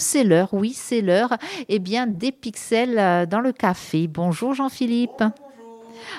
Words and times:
C'est 0.00 0.24
l'heure, 0.24 0.48
oui, 0.52 0.72
c'est 0.72 1.02
l'heure. 1.02 1.36
Eh 1.68 1.78
bien, 1.78 2.06
des 2.06 2.32
pixels 2.32 2.98
euh, 2.98 3.26
dans 3.26 3.40
le 3.40 3.52
café. 3.52 4.08
Bonjour 4.08 4.54
Jean-Philippe. 4.54 5.22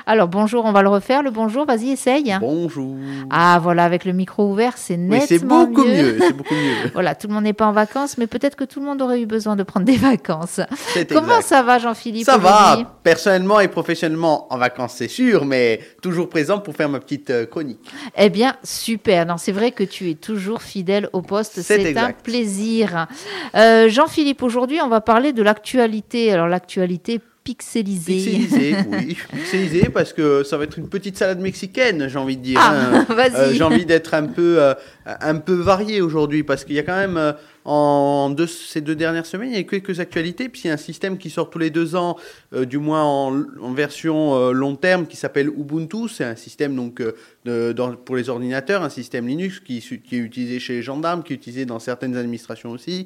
Alors 0.05 0.27
bonjour, 0.27 0.65
on 0.65 0.71
va 0.71 0.81
le 0.81 0.89
refaire. 0.89 1.23
Le 1.23 1.31
bonjour, 1.31 1.65
vas-y, 1.65 1.91
essaye. 1.91 2.36
Bonjour. 2.39 2.96
Ah 3.29 3.59
voilà, 3.62 3.84
avec 3.84 4.05
le 4.05 4.13
micro 4.13 4.50
ouvert, 4.52 4.73
c'est 4.77 4.97
nettement 4.97 5.20
Oui, 5.20 5.25
c'est 5.27 5.46
beaucoup 5.46 5.86
mieux. 5.86 6.18
c'est 6.20 6.34
beaucoup 6.34 6.54
mieux. 6.54 6.89
voilà, 6.93 7.15
tout 7.15 7.27
le 7.27 7.34
monde 7.34 7.43
n'est 7.43 7.54
pas 7.54 7.65
en 7.65 7.71
vacances, 7.71 8.17
mais 8.17 8.28
peut-être 8.28 8.55
que 8.55 8.63
tout 8.63 8.79
le 8.79 8.86
monde 8.86 9.02
aurait 9.02 9.21
eu 9.21 9.25
besoin 9.25 9.55
de 9.55 9.63
prendre 9.63 9.86
des 9.86 9.98
vacances. 9.98 10.59
C'est 10.94 11.07
Comment 11.12 11.38
exact. 11.38 11.48
ça 11.48 11.63
va, 11.63 11.80
Jean-Philippe 11.80 12.25
Ça 12.25 12.38
va, 12.38 12.98
personnellement 13.04 13.59
et 13.59 13.67
professionnellement 13.67 14.52
en 14.54 14.57
vacances, 14.57 14.94
c'est 14.98 15.07
sûr, 15.07 15.45
mais 15.45 15.80
toujours 16.02 16.29
présent 16.29 16.59
pour 16.59 16.75
faire 16.75 16.89
ma 16.89 17.00
petite 17.00 17.29
euh, 17.29 17.45
chronique. 17.45 17.79
Eh 18.18 18.29
bien, 18.29 18.55
super. 18.63 19.25
Non, 19.25 19.38
c'est 19.38 19.52
vrai 19.52 19.71
que 19.71 19.84
tu 19.84 20.09
es 20.09 20.16
toujours 20.16 20.61
fidèle 20.61 21.09
au 21.13 21.21
poste. 21.21 21.61
C'est 21.61 21.82
C'est 21.82 21.98
un 21.98 22.11
plaisir. 22.11 23.07
Euh, 23.55 23.89
Jean-Philippe, 23.89 24.43
aujourd'hui, 24.43 24.79
on 24.84 24.88
va 24.89 25.02
parler 25.02 25.34
de 25.34 25.43
l'actualité. 25.43 26.32
Alors, 26.32 26.48
l'actualité 26.48 27.20
pixelisée. 27.44 28.13
Pixelisé, 28.13 28.76
oui, 28.91 29.18
pixelisé 29.34 29.90
parce 29.90 30.13
que 30.13 30.44
ça 30.44 30.58
va 30.58 30.66
être 30.66 30.77
une 30.77 30.90
petite 30.90 31.18
salade 31.18 31.40
mexicaine, 31.40 32.08
j'ai 32.08 32.18
envie 32.18 32.38
de 32.38 32.44
dire. 32.44 32.59
Ah, 32.62 32.73
hein. 32.73 33.05
vas-y. 33.13 33.36
Euh, 33.36 33.54
j'ai 33.54 33.63
envie 33.63 33.86
d'être 33.86 34.13
un 34.13 34.27
peu, 34.27 34.62
euh, 34.62 34.73
un 35.05 35.36
peu 35.36 35.55
varié 35.55 36.02
aujourd'hui 36.02 36.44
parce 36.44 36.63
qu'il 36.66 36.76
y 36.76 36.80
a 36.80 36.84
quand 36.84 36.96
même 36.96 37.18
euh, 37.18 37.34
en 37.63 38.35
ces 38.47 38.81
deux 38.81 38.95
dernières 38.95 39.25
semaines, 39.25 39.49
il 39.49 39.53
y 39.53 39.57
a 39.57 39.61
eu 39.61 39.65
quelques 39.65 39.99
actualités. 39.99 40.49
Puis 40.49 40.63
il 40.63 40.67
y 40.67 40.70
a 40.71 40.73
un 40.73 40.77
système 40.77 41.17
qui 41.17 41.29
sort 41.29 41.49
tous 41.49 41.59
les 41.59 41.70
deux 41.70 41.95
ans, 41.95 42.17
euh, 42.53 42.65
du 42.65 42.77
moins 42.77 43.03
en, 43.03 43.73
version 43.73 44.35
euh, 44.35 44.51
long 44.51 44.75
terme, 44.75 45.05
qui 45.05 45.15
s'appelle 45.15 45.47
Ubuntu. 45.47 46.09
C'est 46.09 46.23
un 46.23 46.35
système 46.35 46.75
donc 46.75 47.01
euh, 47.47 47.73
pour 48.05 48.15
les 48.15 48.29
ordinateurs, 48.29 48.84
un 48.84 48.89
système 48.89 49.27
Linux 49.27 49.59
qui, 49.59 49.77
est 49.77 50.15
utilisé 50.15 50.59
chez 50.59 50.73
les 50.73 50.81
gendarmes, 50.81 51.23
qui 51.23 51.34
est 51.34 51.35
utilisé 51.35 51.65
dans 51.65 51.79
certaines 51.79 52.15
administrations 52.15 52.71
aussi. 52.71 53.05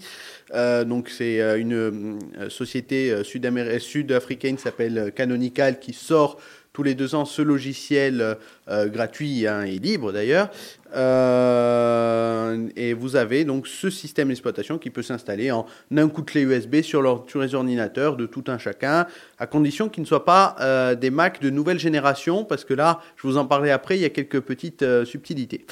Donc 0.53 1.09
c'est 1.09 1.59
une 1.59 2.19
société 2.49 3.23
sud-africaine 3.23 4.55
qui 4.57 4.61
s'appelle 4.61 5.12
Canonical 5.15 5.79
qui 5.79 5.93
sort 5.93 6.40
tous 6.76 6.84
les 6.84 6.93
deux 6.93 7.15
ans 7.15 7.23
ce 7.23 7.41
logiciel 7.41 8.20
euh, 8.20 8.35
euh, 8.68 8.87
gratuit 8.87 9.48
hein, 9.48 9.63
et 9.63 9.79
libre 9.79 10.12
d'ailleurs. 10.12 10.49
Euh, 10.93 12.68
et 12.76 12.93
vous 12.93 13.15
avez 13.15 13.45
donc 13.45 13.65
ce 13.65 13.90
système 13.90 14.27
d'exploitation 14.27 14.77
qui 14.77 14.90
peut 14.90 15.01
s'installer 15.01 15.51
en 15.51 15.65
un 15.96 16.09
coup 16.09 16.21
de 16.21 16.26
clé 16.26 16.41
USB 16.41 16.81
sur, 16.81 17.01
les 17.01 17.55
ordinateurs 17.55 18.18
de 18.18 18.26
tout 18.26 18.43
un 18.48 18.57
chacun, 18.57 19.07
à 19.40 19.48
condition 19.48 19.87
qu'ils 19.87 20.03
ne 20.03 20.07
soient 20.07 20.26
pas 20.26 20.96
des 20.96 21.09
Mac 21.09 21.41
de 21.41 21.49
nouvelle 21.49 21.79
génération, 21.79 22.46
parce 22.46 22.63
que 22.63 22.73
là, 22.73 23.01
je 23.18 23.27
vous 23.27 23.37
en 23.37 23.46
parlais 23.46 23.71
après, 23.71 23.98
il 23.98 24.01
y 24.01 24.05
a 24.05 24.09
quelques 24.09 24.40
petites 24.40 24.85
subtilités. 25.03 25.65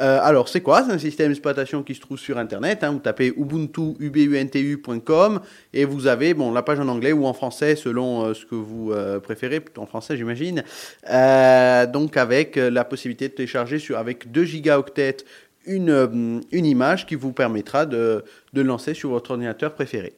Euh, 0.00 0.20
alors, 0.22 0.48
c'est 0.48 0.60
quoi? 0.60 0.84
C'est 0.84 0.92
un 0.92 0.98
système 0.98 1.28
d'exploitation 1.28 1.82
qui 1.82 1.94
se 1.94 2.00
trouve 2.00 2.18
sur 2.18 2.38
Internet. 2.38 2.84
hein. 2.84 2.92
vous 2.92 2.98
tapez 2.98 3.32
ubuntu, 3.36 3.94
ubuntu.com 3.98 5.40
et 5.72 5.84
vous 5.84 6.06
avez 6.06 6.34
bon, 6.34 6.52
la 6.52 6.62
page 6.62 6.78
en 6.80 6.88
anglais 6.88 7.12
ou 7.12 7.26
en 7.26 7.32
français 7.32 7.76
selon 7.76 8.24
euh, 8.24 8.34
ce 8.34 8.46
que 8.46 8.54
vous 8.54 8.92
euh, 8.92 9.18
préférez, 9.20 9.60
plutôt 9.60 9.82
en 9.82 9.86
français 9.86 10.16
j'imagine. 10.16 10.62
Euh, 11.10 11.86
donc 11.86 12.16
avec 12.16 12.56
la 12.56 12.84
possibilité 12.84 13.28
de 13.28 13.34
télécharger 13.34 13.78
sur, 13.78 13.98
avec 13.98 14.30
2 14.30 14.44
gigaoctets 14.44 15.18
une, 15.66 16.42
une 16.50 16.66
image 16.66 17.06
qui 17.06 17.14
vous 17.14 17.32
permettra 17.32 17.84
de, 17.84 18.24
de 18.52 18.62
lancer 18.62 18.94
sur 18.94 19.10
votre 19.10 19.32
ordinateur 19.32 19.74
préféré. 19.74 20.14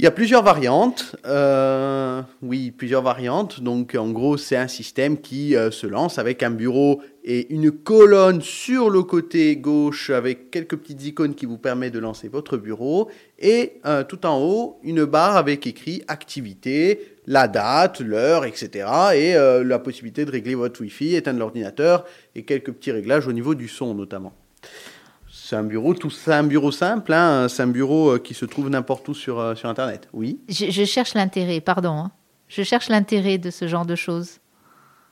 Il 0.00 0.04
y 0.04 0.08
a 0.08 0.10
plusieurs 0.10 0.42
variantes. 0.42 1.14
euh, 1.24 2.20
oui, 2.42 2.72
plusieurs 2.72 3.02
variantes. 3.02 3.60
Donc, 3.60 3.94
en 3.94 4.10
gros, 4.10 4.36
c'est 4.36 4.56
un 4.56 4.66
système 4.66 5.20
qui 5.20 5.54
euh, 5.54 5.70
se 5.70 5.86
lance 5.86 6.18
avec 6.18 6.42
un 6.42 6.50
bureau 6.50 7.00
et 7.24 7.52
une 7.54 7.70
colonne 7.70 8.42
sur 8.42 8.90
le 8.90 9.04
côté 9.04 9.56
gauche 9.56 10.10
avec 10.10 10.50
quelques 10.50 10.76
petites 10.76 11.04
icônes 11.06 11.34
qui 11.36 11.46
vous 11.46 11.58
permettent 11.58 11.94
de 11.94 12.00
lancer 12.00 12.26
votre 12.26 12.56
bureau. 12.56 13.08
Et 13.38 13.74
euh, 13.86 14.02
tout 14.02 14.26
en 14.26 14.40
haut, 14.40 14.80
une 14.82 15.04
barre 15.04 15.36
avec 15.36 15.64
écrit 15.66 16.02
activité, 16.08 17.16
la 17.26 17.46
date, 17.46 18.00
l'heure, 18.00 18.44
etc. 18.44 18.88
Et 19.14 19.34
la 19.34 19.78
possibilité 19.78 20.24
de 20.24 20.30
régler 20.30 20.56
votre 20.56 20.80
Wi-Fi, 20.80 21.14
éteindre 21.14 21.38
l'ordinateur 21.38 22.04
et 22.34 22.42
quelques 22.42 22.72
petits 22.72 22.92
réglages 22.92 23.28
au 23.28 23.32
niveau 23.32 23.54
du 23.54 23.68
son 23.68 23.94
notamment. 23.94 24.34
C'est 25.54 25.60
un 25.60 25.62
bureau, 25.62 25.94
tout 25.94 26.10
c'est 26.10 26.32
un 26.32 26.42
bureau 26.42 26.72
simple, 26.72 27.12
hein, 27.12 27.46
c'est 27.48 27.62
un 27.62 27.68
bureau 27.68 28.14
euh, 28.14 28.18
qui 28.18 28.34
se 28.34 28.44
trouve 28.44 28.68
n'importe 28.70 29.08
où 29.08 29.14
sur, 29.14 29.38
euh, 29.38 29.54
sur 29.54 29.68
Internet. 29.68 30.08
Oui. 30.12 30.40
Je, 30.48 30.68
je 30.68 30.84
cherche 30.84 31.14
l'intérêt, 31.14 31.60
pardon. 31.60 31.90
hein. 31.96 32.10
Je 32.48 32.64
cherche 32.64 32.88
l'intérêt 32.88 33.38
de 33.38 33.50
ce 33.50 33.68
genre 33.68 33.86
de 33.86 33.94
choses. 33.94 34.38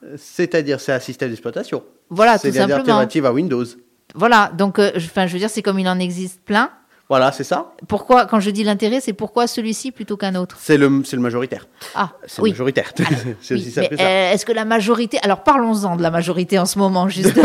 Euh, 0.02 0.16
C'est-à-dire, 0.16 0.81
c'est 0.81 0.92
un 0.92 0.98
système 0.98 1.28
d'exploitation. 1.28 1.84
Voilà, 2.10 2.32
tout 2.34 2.38
c'est 2.42 2.50
simplement. 2.52 2.78
l'alternative 2.78 3.25
à 3.25 3.32
Windows. 3.32 3.64
Voilà, 4.16 4.50
donc, 4.58 4.81
euh, 4.81 4.91
enfin, 4.97 5.28
je 5.28 5.32
veux 5.34 5.38
dire, 5.38 5.48
c'est 5.48 5.62
comme 5.62 5.78
il 5.78 5.86
en 5.88 6.00
existe 6.00 6.41
plein. 6.42 6.70
Voilà, 7.12 7.30
c'est 7.30 7.44
ça. 7.44 7.74
Pourquoi, 7.88 8.24
quand 8.24 8.40
je 8.40 8.48
dis 8.48 8.64
l'intérêt, 8.64 9.00
c'est 9.02 9.12
pourquoi 9.12 9.46
celui-ci 9.46 9.92
plutôt 9.92 10.16
qu'un 10.16 10.34
autre? 10.34 10.56
C'est 10.58 10.78
le, 10.78 11.02
c'est 11.04 11.16
le 11.16 11.20
majoritaire. 11.20 11.66
Ah, 11.94 12.08
C'est 12.26 12.40
oui. 12.40 12.48
le 12.48 12.54
majoritaire. 12.54 12.90
c'est 13.42 13.54
Oui, 13.56 13.70
ça. 13.70 13.82
euh, 13.82 14.32
Est-ce 14.32 14.46
que 14.46 14.52
la 14.52 14.64
majorité. 14.64 15.18
Alors 15.22 15.42
parlons-en 15.42 15.96
de 15.96 16.02
la 16.02 16.10
majorité 16.10 16.58
en 16.58 16.64
ce 16.64 16.78
moment, 16.78 17.08
justement. 17.10 17.44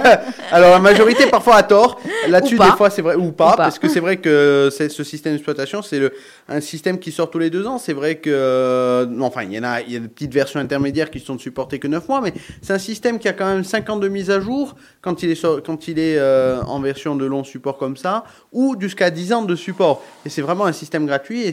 Alors 0.50 0.70
la 0.70 0.80
majorité 0.80 1.26
parfois 1.26 1.54
à 1.54 1.62
tort. 1.62 2.00
Là-dessus 2.28 2.58
des 2.58 2.64
fois 2.76 2.90
c'est 2.90 3.02
vrai 3.02 3.14
ou 3.14 3.30
pas, 3.30 3.46
Ou 3.46 3.50
pas. 3.50 3.56
parce 3.56 3.78
que 3.78 3.88
c'est 3.88 4.00
vrai 4.00 4.16
que 4.16 4.68
ce 4.72 5.04
système 5.04 5.32
d'exploitation 5.34 5.80
c'est 5.82 6.00
un 6.48 6.60
système 6.60 6.98
qui 6.98 7.12
sort 7.12 7.30
tous 7.30 7.38
les 7.38 7.50
deux 7.50 7.66
ans. 7.68 7.78
C'est 7.78 7.92
vrai 7.92 8.16
que 8.16 8.30
euh, 8.32 9.06
non, 9.06 9.26
enfin 9.26 9.42
il 9.44 9.52
y 9.52 9.58
en 9.60 9.62
a 9.64 9.80
il 9.80 9.92
y 9.92 9.96
a 9.96 10.00
des 10.00 10.08
petites 10.08 10.34
versions 10.34 10.58
intermédiaires 10.58 11.10
qui 11.10 11.20
sont 11.20 11.38
supportées 11.38 11.78
que 11.78 11.86
9 11.86 12.08
mois, 12.08 12.20
mais 12.20 12.32
c'est 12.62 12.72
un 12.72 12.78
système 12.78 13.18
qui 13.20 13.28
a 13.28 13.32
quand 13.32 13.46
même 13.46 13.62
5 13.64 13.88
ans 13.90 13.96
de 13.96 14.08
mise 14.08 14.30
à 14.30 14.40
jour 14.40 14.74
quand 15.02 15.22
il 15.22 15.30
est 15.30 15.40
quand 15.64 15.86
il 15.88 15.98
est 16.00 16.18
euh, 16.18 16.60
en 16.66 16.80
version 16.80 17.14
de 17.14 17.24
long 17.24 17.44
support 17.44 17.78
comme 17.78 17.96
ça 17.96 18.24
ou 18.52 18.74
jusqu'à 18.80 19.03
10 19.10 19.32
ans 19.32 19.42
de 19.42 19.54
support. 19.56 20.02
Et 20.24 20.28
c'est 20.28 20.42
vraiment 20.42 20.66
un 20.66 20.72
système 20.72 21.06
gratuit 21.06 21.42
et 21.42 21.52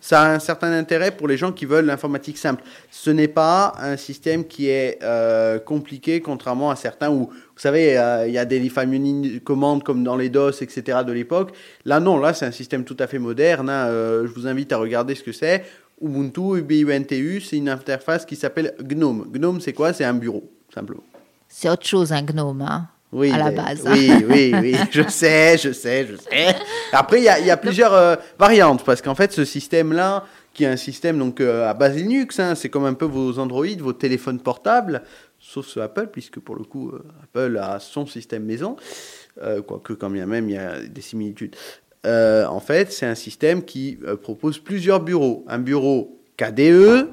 ça 0.00 0.22
a 0.22 0.34
un 0.34 0.38
certain 0.38 0.72
intérêt 0.72 1.10
pour 1.10 1.26
les 1.26 1.36
gens 1.36 1.50
qui 1.50 1.66
veulent 1.66 1.86
l'informatique 1.86 2.38
simple. 2.38 2.62
Ce 2.92 3.10
n'est 3.10 3.26
pas 3.26 3.74
un 3.80 3.96
système 3.96 4.44
qui 4.46 4.68
est 4.68 5.00
euh, 5.02 5.58
compliqué, 5.58 6.20
contrairement 6.20 6.70
à 6.70 6.76
certains 6.76 7.10
où, 7.10 7.28
vous 7.28 7.32
savez, 7.56 7.98
euh, 7.98 8.28
il 8.28 8.32
y 8.32 8.38
a 8.38 8.44
des 8.44 8.70
commandes 9.44 9.82
comme 9.82 10.04
dans 10.04 10.16
les 10.16 10.28
DOS, 10.28 10.62
etc. 10.62 10.98
de 11.04 11.12
l'époque. 11.12 11.52
Là, 11.84 11.98
non, 11.98 12.18
là, 12.18 12.34
c'est 12.34 12.46
un 12.46 12.52
système 12.52 12.84
tout 12.84 12.96
à 13.00 13.08
fait 13.08 13.18
moderne. 13.18 13.68
hein. 13.68 13.86
Euh, 13.88 14.26
je 14.28 14.32
vous 14.32 14.46
invite 14.46 14.72
à 14.72 14.76
regarder 14.78 15.16
ce 15.16 15.24
que 15.24 15.32
c'est. 15.32 15.64
Ubuntu, 16.00 16.58
UBUNTU, 16.58 17.40
c'est 17.40 17.56
une 17.56 17.68
interface 17.68 18.24
qui 18.26 18.36
s'appelle 18.36 18.74
GNOME. 18.80 19.26
GNOME, 19.32 19.60
c'est 19.60 19.72
quoi? 19.72 19.92
C'est 19.92 20.04
un 20.04 20.14
bureau, 20.14 20.44
simplement. 20.72 21.02
c'est 21.48 21.68
autre 21.68 21.86
chose, 21.86 22.12
un 22.12 22.22
gnome, 22.22 22.62
hein, 22.62 22.86
Oui, 23.12 23.30
à 23.32 23.38
la 23.38 23.50
mais- 23.50 23.56
base. 23.56 23.84
Oui, 23.86 24.10
oui, 24.28 24.52
oui, 24.60 24.76
je 24.90 25.02
sais, 25.08 25.56
je 25.58 25.72
sais, 25.72 26.06
je 26.06 26.16
sais. 26.16 26.54
Après, 26.92 27.18
il 27.20 27.24
y 27.24 27.28
a, 27.28 27.38
il 27.38 27.46
y 27.46 27.50
a 27.50 27.56
plusieurs 27.56 27.94
euh, 27.94 28.16
variantes, 28.38 28.84
parce 28.84 29.00
qu'en 29.00 29.14
fait, 29.14 29.32
ce 29.32 29.44
système-là, 29.44 30.24
qui 30.52 30.64
est 30.64 30.68
un 30.68 30.76
système 30.76 31.18
donc 31.18 31.40
euh, 31.40 31.68
à 31.68 31.74
base 31.74 31.96
Linux, 31.96 32.40
hein, 32.40 32.54
c'est 32.54 32.68
comme 32.68 32.84
un 32.84 32.94
peu 32.94 33.04
vos 33.04 33.38
Android, 33.38 33.66
vos 33.78 33.92
téléphones 33.92 34.40
portables, 34.40 35.02
sauf 35.38 35.66
ce 35.66 35.80
Apple, 35.80 36.08
puisque 36.12 36.40
pour 36.40 36.56
le 36.56 36.64
coup, 36.64 36.90
euh, 36.90 37.02
Apple 37.22 37.58
a 37.62 37.78
son 37.78 38.06
système 38.06 38.44
maison, 38.44 38.76
quoique 39.66 39.92
quand 39.92 40.08
bien 40.10 40.26
même, 40.26 40.48
il 40.48 40.54
y 40.54 40.58
a 40.58 40.80
des 40.80 41.02
similitudes. 41.02 41.54
En 42.04 42.60
fait, 42.60 42.92
c'est 42.92 43.04
un 43.06 43.14
système 43.14 43.62
qui 43.64 43.98
propose 44.22 44.58
plusieurs 44.58 45.00
bureaux. 45.00 45.44
Un 45.48 45.58
bureau 45.58 46.18
KDE, 46.38 47.08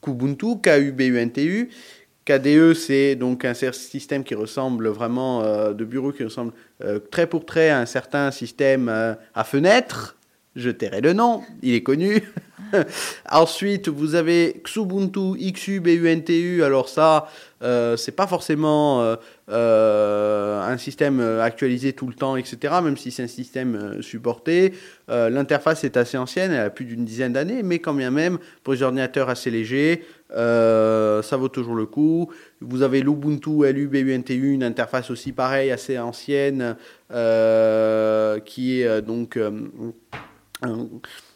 Kubuntu, 0.00 0.60
KUBUNTU. 0.62 1.68
KDE, 2.28 2.74
c'est 2.74 3.16
donc 3.16 3.46
un 3.46 3.54
système 3.54 4.22
qui 4.22 4.34
ressemble 4.34 4.88
vraiment, 4.88 5.42
euh, 5.42 5.72
de 5.72 5.84
bureau 5.86 6.12
qui 6.12 6.24
ressemble 6.24 6.52
euh, 6.84 6.98
trait 6.98 7.26
pour 7.26 7.46
trait 7.46 7.70
à 7.70 7.78
un 7.78 7.86
certain 7.86 8.30
système 8.30 8.90
euh, 8.90 9.14
à 9.34 9.44
fenêtre. 9.44 10.17
Je 10.56 10.70
tairai 10.70 11.00
le 11.00 11.12
nom, 11.12 11.42
il 11.62 11.74
est 11.74 11.82
connu. 11.82 12.22
Ensuite, 13.30 13.88
vous 13.88 14.14
avez 14.14 14.60
Xubuntu, 14.64 15.36
XUBUNTU. 15.38 16.62
Alors 16.62 16.88
ça, 16.88 17.28
euh, 17.62 17.96
c'est 17.96 18.12
pas 18.12 18.26
forcément 18.26 19.02
euh, 19.02 19.16
euh, 19.50 20.60
un 20.60 20.76
système 20.76 21.20
euh, 21.20 21.42
actualisé 21.42 21.92
tout 21.92 22.06
le 22.06 22.14
temps, 22.14 22.36
etc. 22.36 22.74
Même 22.82 22.96
si 22.96 23.10
c'est 23.10 23.22
un 23.22 23.28
système 23.28 24.02
supporté. 24.02 24.74
L'interface 25.08 25.84
est 25.84 25.96
assez 25.96 26.18
ancienne, 26.18 26.52
elle 26.52 26.66
a 26.66 26.70
plus 26.70 26.84
d'une 26.84 27.04
dizaine 27.04 27.32
d'années, 27.32 27.62
mais 27.62 27.78
quand 27.78 27.94
bien 27.94 28.10
même, 28.10 28.38
pour 28.62 28.74
les 28.74 28.82
ordinateurs 28.82 29.30
assez 29.30 29.50
légers, 29.50 30.04
ça 30.30 31.36
vaut 31.36 31.48
toujours 31.48 31.74
le 31.74 31.86
coup. 31.86 32.30
Vous 32.60 32.82
avez 32.82 33.00
l'Ubuntu 33.00 33.72
LUBUNTU, 33.72 34.52
une 34.52 34.64
interface 34.64 35.10
aussi 35.10 35.32
pareille, 35.32 35.70
assez 35.70 35.98
ancienne, 35.98 36.76
qui 38.44 38.82
est 38.82 39.00
donc 39.00 39.38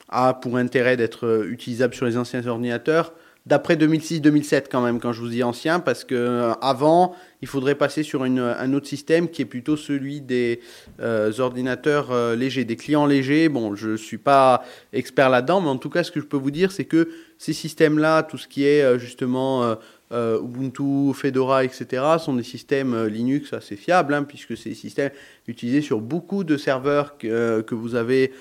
a 0.09 0.35
pour 0.35 0.57
intérêt 0.57 0.97
d'être 0.97 1.27
euh, 1.27 1.51
utilisable 1.51 1.95
sur 1.95 2.07
les 2.07 2.17
anciens 2.17 2.47
ordinateurs. 2.47 3.15
D'après 3.45 3.75
2006-2007 3.75 4.67
quand 4.71 4.83
même, 4.83 5.01
quand 5.01 5.13
je 5.13 5.21
vous 5.21 5.29
dis 5.29 5.43
ancien, 5.43 5.81
parce 5.81 6.05
que 6.05 6.15
euh, 6.15 6.53
avant, 6.61 7.17
il 7.41 7.49
faudrait 7.49 7.75
passer 7.75 8.05
sur 8.05 8.25
une- 8.25 8.39
un 8.39 8.73
autre 8.73 8.87
système 8.87 9.29
qui 9.29 9.43
est 9.43 9.47
plutôt 9.47 9.77
celui 9.77 10.21
des 10.21 10.61
euh, 11.01 11.33
ordinateurs 11.41 12.13
euh, 12.13 12.37
légers, 12.37 12.65
des 12.65 12.77
clients 12.77 13.05
légers. 13.07 13.49
Bon, 13.49 13.75
je 13.75 13.97
suis 13.97 14.19
pas 14.19 14.63
expert 14.93 15.29
là-dedans, 15.29 15.61
mais 15.61 15.69
en 15.71 15.77
tout 15.79 15.91
cas, 15.91 16.05
ce 16.05 16.13
que 16.13 16.21
je 16.21 16.27
peux 16.27 16.37
vous 16.37 16.53
dire, 16.53 16.71
c'est 16.71 16.85
que 16.85 17.09
ces 17.39 17.53
systèmes-là, 17.53 18.23
tout 18.23 18.39
ce 18.39 18.47
qui 18.47 18.65
est 18.65 18.83
euh, 18.83 18.97
justement 18.99 19.77
euh, 20.13 20.41
Ubuntu, 20.43 21.15
Fedora, 21.15 21.65
etc., 21.65 22.03
sont 22.19 22.35
des 22.35 22.43
systèmes 22.43 22.95
euh, 22.95 23.09
Linux 23.09 23.53
assez 23.53 23.77
fiables, 23.77 24.15
hein, 24.15 24.25
puisque 24.25 24.57
c'est 24.57 24.71
des 24.71 24.75
systèmes 24.75 25.11
utilisés 25.47 25.81
sur 25.81 26.01
beaucoup 26.01 26.45
de 26.45 26.57
serveurs 26.57 27.17
que, 27.17 27.27
euh, 27.27 27.63
que 27.63 27.75
vous 27.75 27.95
avez 27.95 28.33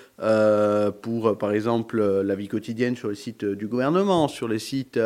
pour, 1.02 1.36
par 1.40 1.52
exemple, 1.52 2.00
la 2.00 2.36
vie 2.36 2.48
quotidienne 2.48 2.96
sur 2.96 3.10
les 3.10 3.16
sites 3.16 3.44
du 3.44 3.68
gouvernement, 3.68 4.28
sur 4.28 4.48
les 4.48 4.60
sites, 4.60 5.00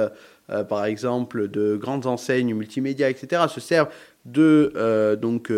par 0.67 0.83
exemple, 0.83 1.47
de 1.47 1.77
grandes 1.77 2.05
enseignes 2.05 2.53
multimédia, 2.53 3.09
etc., 3.09 3.43
se 3.47 3.61
servent 3.61 3.87
de, 4.25 5.15
donc, 5.21 5.51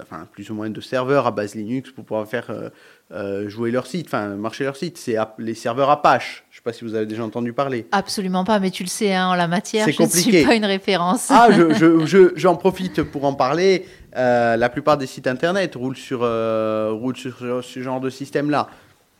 enfin, 0.00 0.26
plus 0.32 0.50
ou 0.50 0.54
moins 0.54 0.70
de 0.70 0.80
serveurs 0.80 1.26
à 1.26 1.30
base 1.30 1.54
Linux 1.54 1.90
pour 1.90 2.04
pouvoir 2.04 2.26
faire 2.26 2.50
euh, 3.12 3.50
jouer 3.50 3.70
leur 3.70 3.86
site, 3.86 4.06
enfin 4.06 4.28
marcher 4.28 4.64
leur 4.64 4.76
site. 4.76 4.96
C'est 4.96 5.16
les 5.38 5.54
serveurs 5.54 5.90
Apache. 5.90 6.44
Je 6.50 6.56
ne 6.56 6.60
sais 6.60 6.62
pas 6.64 6.72
si 6.72 6.84
vous 6.84 6.94
avez 6.94 7.04
déjà 7.04 7.22
entendu 7.22 7.52
parler. 7.52 7.86
Absolument 7.92 8.44
pas, 8.44 8.58
mais 8.58 8.70
tu 8.70 8.82
le 8.82 8.88
sais, 8.88 9.14
hein, 9.14 9.28
en 9.28 9.34
la 9.34 9.46
matière, 9.46 9.86
je 9.88 10.02
ne 10.02 10.08
suis 10.08 10.44
pas 10.44 10.54
une 10.54 10.64
référence. 10.64 11.28
Ah, 11.30 11.48
j'en 11.50 11.74
je, 11.74 12.32
je, 12.34 12.48
profite 12.58 13.02
pour 13.02 13.24
en 13.24 13.34
parler. 13.34 13.86
Euh, 14.16 14.56
la 14.56 14.68
plupart 14.68 14.96
des 14.96 15.06
sites 15.06 15.26
internet 15.26 15.74
roulent 15.74 15.96
sur, 15.96 16.20
euh, 16.22 16.90
roulent 16.92 17.16
sur, 17.16 17.36
ce 17.62 17.80
genre 17.80 18.00
de 18.00 18.08
système-là. 18.10 18.68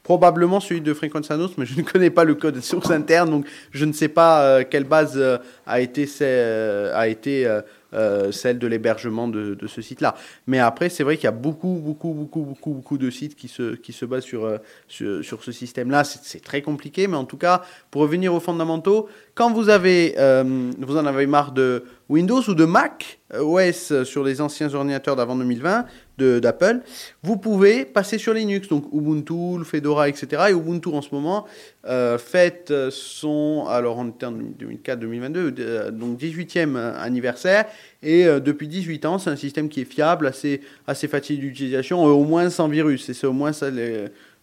Probablement 0.02 0.60
celui 0.60 0.80
de 0.80 0.92
Frequenzanos, 0.92 1.52
mais 1.56 1.64
je 1.64 1.76
ne 1.78 1.82
connais 1.82 2.10
pas 2.10 2.24
le 2.24 2.34
code 2.34 2.60
source 2.60 2.90
interne, 2.90 3.30
donc 3.30 3.46
je 3.70 3.84
ne 3.84 3.92
sais 3.92 4.08
pas 4.08 4.62
quelle 4.64 4.84
base 4.84 5.18
a 5.66 5.80
été, 5.80 6.06
a 6.22 7.08
été 7.08 7.60
euh, 7.94 8.32
celle 8.32 8.58
de 8.58 8.66
l'hébergement 8.66 9.28
de, 9.28 9.56
ce 9.66 9.82
site-là. 9.82 10.14
Mais 10.46 10.58
après, 10.58 10.88
c'est 10.88 11.04
vrai 11.04 11.16
qu'il 11.16 11.24
y 11.24 11.28
a 11.28 11.32
beaucoup, 11.32 11.80
beaucoup, 11.82 12.12
beaucoup, 12.12 12.42
beaucoup, 12.42 12.70
beaucoup 12.72 12.98
de 12.98 13.10
sites 13.10 13.36
qui 13.36 13.48
se, 13.48 13.74
qui 13.76 13.92
se 13.92 14.04
basent 14.04 14.24
sur, 14.24 14.44
euh, 14.44 14.58
sur, 14.88 15.42
ce 15.42 15.52
système-là. 15.52 16.04
C'est 16.04 16.42
très 16.42 16.62
compliqué, 16.62 17.06
mais 17.06 17.16
en 17.16 17.24
tout 17.24 17.36
cas, 17.36 17.62
pour 17.90 18.02
revenir 18.02 18.34
aux 18.34 18.40
fondamentaux, 18.40 19.08
quand 19.34 19.52
vous, 19.52 19.68
avez, 19.68 20.14
euh, 20.18 20.70
vous 20.78 20.96
en 20.96 21.06
avez 21.06 21.26
marre 21.26 21.52
de 21.52 21.84
Windows 22.08 22.42
ou 22.48 22.54
de 22.54 22.64
Mac 22.64 23.20
OS 23.32 24.02
sur 24.04 24.24
les 24.24 24.40
anciens 24.40 24.72
ordinateurs 24.74 25.16
d'avant 25.16 25.36
2020, 25.36 25.86
d'Apple, 26.18 26.80
vous 27.22 27.36
pouvez 27.36 27.84
passer 27.84 28.18
sur 28.18 28.34
Linux, 28.34 28.68
donc 28.68 28.84
Ubuntu, 28.92 29.64
Fedora, 29.64 30.08
etc. 30.08 30.44
Et 30.50 30.52
Ubuntu 30.52 30.90
en 30.90 31.02
ce 31.02 31.08
moment 31.12 31.44
euh, 31.86 32.18
fête 32.18 32.72
son, 32.90 33.66
alors 33.68 33.98
on 33.98 34.08
était 34.08 34.26
en 34.26 34.32
2004-2022, 34.32 35.54
euh, 35.58 35.90
donc 35.90 36.20
18e 36.20 36.76
anniversaire, 36.76 37.64
et 38.02 38.26
euh, 38.26 38.38
depuis 38.38 38.68
18 38.68 39.06
ans, 39.06 39.18
c'est 39.18 39.30
un 39.30 39.36
système 39.36 39.68
qui 39.68 39.80
est 39.80 39.84
fiable, 39.84 40.26
assez, 40.26 40.60
assez 40.86 41.08
facile 41.08 41.40
d'utilisation, 41.40 42.04
au 42.04 42.24
moins 42.24 42.48
sans 42.50 42.68
virus, 42.68 43.08
et 43.08 43.14
c'est 43.14 43.26
au 43.26 43.32
moins 43.32 43.52
ça 43.52 43.70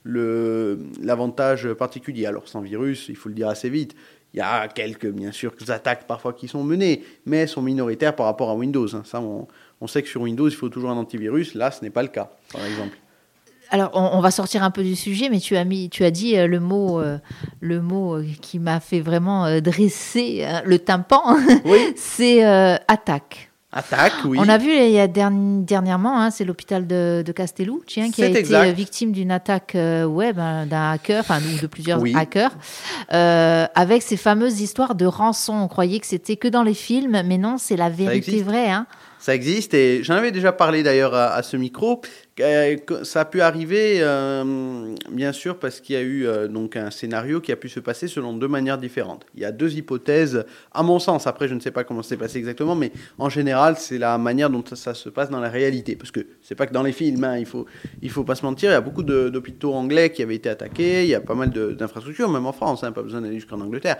l'avantage 0.03 1.71
particulier. 1.73 2.25
Alors 2.25 2.47
sans 2.47 2.61
virus, 2.61 3.07
il 3.07 3.15
faut 3.15 3.29
le 3.29 3.35
dire 3.35 3.47
assez 3.47 3.69
vite, 3.69 3.95
il 4.33 4.37
y 4.37 4.41
a 4.41 4.67
quelques, 4.67 5.07
bien 5.07 5.31
sûr, 5.31 5.53
attaques 5.67 6.07
parfois 6.07 6.33
qui 6.33 6.47
sont 6.47 6.63
menées, 6.63 7.03
mais 7.25 7.37
elles 7.37 7.49
sont 7.49 7.61
minoritaires 7.61 8.15
par 8.15 8.25
rapport 8.25 8.49
à 8.49 8.55
Windows. 8.55 8.95
Hein. 8.95 9.03
Ça, 9.05 9.19
on, 9.19 9.47
on 9.81 9.87
sait 9.87 10.01
que 10.01 10.07
sur 10.07 10.21
Windows, 10.21 10.47
il 10.47 10.55
faut 10.55 10.69
toujours 10.69 10.91
un 10.91 10.97
antivirus. 10.97 11.53
Là, 11.53 11.71
ce 11.71 11.83
n'est 11.83 11.89
pas 11.89 12.01
le 12.01 12.07
cas, 12.07 12.29
par 12.51 12.65
exemple. 12.65 12.97
Alors, 13.73 13.91
on, 13.93 14.19
va 14.19 14.31
sortir 14.31 14.63
un 14.63 14.71
peu 14.71 14.83
du 14.83 14.97
sujet, 14.97 15.29
mais 15.29 15.39
tu 15.39 15.55
as, 15.55 15.63
mis, 15.63 15.89
tu 15.89 16.03
as 16.03 16.11
dit 16.11 16.37
euh, 16.37 16.45
le 16.45 16.59
mot, 16.59 16.99
euh, 16.99 17.17
le 17.61 17.81
mot 17.81 18.17
euh, 18.17 18.25
qui 18.41 18.59
m'a 18.59 18.81
fait 18.81 18.99
vraiment 18.99 19.61
dresser 19.61 20.45
le 20.65 20.77
tympan. 20.77 21.37
Oui. 21.63 21.79
c'est 21.95 22.43
attaque. 22.43 23.50
Attaque, 23.73 24.13
oui. 24.25 24.37
On 24.39 24.49
a 24.49 24.57
vu 24.57 24.69
il 24.69 24.91
y 24.91 24.99
a 24.99 25.07
dernièrement, 25.07 26.19
hein, 26.19 26.29
c'est 26.29 26.43
l'hôpital 26.43 26.87
de, 26.87 27.23
de 27.25 27.31
Castellucci 27.31 28.11
qui 28.11 28.23
a 28.23 28.27
été 28.27 28.73
victime 28.73 29.11
d'une 29.11 29.31
attaque 29.31 29.75
web 29.75 30.39
hein, 30.39 30.65
d'un 30.65 30.91
hacker, 30.91 31.21
enfin 31.21 31.39
de 31.39 31.67
plusieurs 31.67 32.01
hackers, 32.15 32.51
avec 33.09 34.01
ces 34.01 34.17
fameuses 34.17 34.59
histoires 34.59 34.95
de 34.95 35.05
rançon. 35.05 35.53
On 35.53 35.67
croyait 35.67 35.99
que 35.99 36.07
c'était 36.07 36.35
que 36.35 36.47
dans 36.47 36.63
les 36.63 36.73
films, 36.73 37.21
mais 37.25 37.37
non, 37.37 37.57
c'est 37.57 37.77
la 37.77 37.89
vérité 37.89 38.43
vraie. 38.43 38.69
Hein. 38.69 38.87
Ça 39.21 39.35
existe 39.35 39.75
et 39.75 40.03
j'en 40.03 40.15
avais 40.15 40.31
déjà 40.31 40.51
parlé 40.51 40.81
d'ailleurs 40.81 41.13
à, 41.13 41.43
ce 41.43 41.55
micro. 41.55 42.01
Euh, 42.41 42.77
ça 43.03 43.21
a 43.21 43.25
pu 43.25 43.41
arriver, 43.41 43.97
euh, 44.01 44.95
bien 45.11 45.31
sûr, 45.31 45.57
parce 45.57 45.79
qu'il 45.79 45.95
y 45.95 45.97
a 45.97 46.01
eu 46.01 46.25
euh, 46.25 46.47
donc 46.47 46.75
un 46.75 46.91
scénario 46.91 47.41
qui 47.41 47.51
a 47.51 47.55
pu 47.55 47.69
se 47.69 47.79
passer 47.79 48.07
selon 48.07 48.33
deux 48.33 48.47
manières 48.47 48.77
différentes. 48.77 49.25
Il 49.35 49.41
y 49.41 49.45
a 49.45 49.51
deux 49.51 49.75
hypothèses, 49.75 50.45
à 50.71 50.83
mon 50.83 50.99
sens. 50.99 51.27
Après, 51.27 51.47
je 51.47 51.53
ne 51.53 51.59
sais 51.59 51.71
pas 51.71 51.83
comment 51.83 52.03
c'est 52.03 52.17
passé 52.17 52.37
exactement, 52.37 52.75
mais 52.75 52.91
en 53.17 53.29
général, 53.29 53.75
c'est 53.77 53.97
la 53.97 54.17
manière 54.17 54.49
dont 54.49 54.63
ça, 54.73 54.93
se 54.93 55.09
passe 55.09 55.29
dans 55.29 55.39
la 55.39 55.49
réalité. 55.49 55.95
Parce 55.95 56.11
que 56.11 56.21
c'est 56.41 56.55
pas 56.55 56.67
que 56.67 56.73
dans 56.73 56.83
les 56.83 56.91
films, 56.91 57.23
hein, 57.23 57.37
il 57.37 57.45
faut 57.45 57.65
il 58.01 58.09
faut 58.09 58.23
pas 58.23 58.35
se 58.35 58.45
mentir. 58.45 58.71
Il 58.71 58.73
y 58.73 58.77
a 58.77 58.81
beaucoup 58.81 59.03
d'hôpitaux 59.03 59.73
anglais 59.73 60.11
qui 60.11 60.23
avaient 60.23 60.35
été 60.35 60.49
attaqués. 60.49 61.03
Il 61.03 61.09
y 61.09 61.15
a 61.15 61.21
pas 61.21 61.35
mal 61.35 61.49
d'infrastructures, 61.49 62.29
même 62.29 62.45
en 62.45 62.53
France. 62.53 62.83
Hein, 62.83 62.91
pas 62.91 63.03
besoin 63.03 63.21
d'aller 63.21 63.35
jusqu'en 63.35 63.61
Angleterre. 63.61 63.97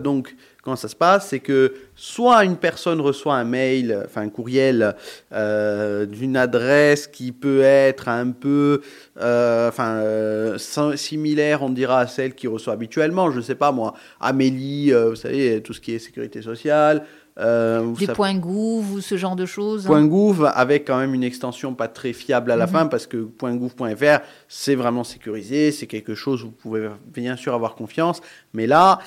donc 0.00 0.34
Comment 0.62 0.74
ça 0.74 0.88
se 0.88 0.96
passe 0.96 1.28
C'est 1.28 1.38
que 1.38 1.74
soit 1.94 2.44
une 2.44 2.56
personne 2.56 3.00
reçoit 3.00 3.36
un 3.36 3.44
mail, 3.44 4.02
enfin 4.04 4.22
un 4.22 4.28
courriel 4.28 4.96
d'une 5.30 6.36
adresse 6.36 7.06
qui 7.06 7.25
peut 7.32 7.62
être 7.62 8.08
un 8.08 8.30
peu, 8.30 8.80
euh, 9.20 9.68
enfin 9.68 9.96
euh, 9.96 10.58
similaire, 10.58 11.62
on 11.62 11.70
dira 11.70 12.00
à 12.00 12.06
celle 12.06 12.34
qu'il 12.34 12.48
reçoit 12.48 12.72
habituellement. 12.72 13.30
Je 13.30 13.38
ne 13.38 13.42
sais 13.42 13.54
pas 13.54 13.72
moi, 13.72 13.94
Amélie, 14.20 14.92
vous 14.92 15.16
savez 15.16 15.62
tout 15.62 15.72
ce 15.72 15.80
qui 15.80 15.92
est 15.92 15.98
sécurité 15.98 16.42
sociale. 16.42 17.04
Des 17.38 18.06
points 18.14 18.34
gouv 18.34 18.92
ou 18.94 19.00
ce 19.00 19.16
genre 19.16 19.36
de 19.36 19.44
choses. 19.44 19.84
Point 19.84 20.06
gouv 20.06 20.50
avec 20.54 20.86
quand 20.86 20.98
même 20.98 21.12
une 21.12 21.24
extension 21.24 21.74
pas 21.74 21.88
très 21.88 22.14
fiable 22.14 22.50
à 22.50 22.56
la 22.56 22.66
mhm. 22.66 22.72
fin 22.72 22.86
parce 22.86 23.06
que 23.06 23.18
.gouv.fr 23.18 24.24
c'est 24.48 24.74
vraiment 24.74 25.04
sécurisé, 25.04 25.70
c'est 25.70 25.86
quelque 25.86 26.14
chose 26.14 26.42
où 26.42 26.46
vous 26.46 26.52
pouvez 26.52 26.88
bien 27.12 27.36
sûr 27.36 27.52
avoir 27.54 27.74
confiance. 27.74 28.22
Mais 28.54 28.66
là, 28.66 29.00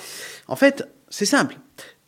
en 0.48 0.56
fait, 0.56 0.88
c'est 1.10 1.25
simple. 1.25 1.57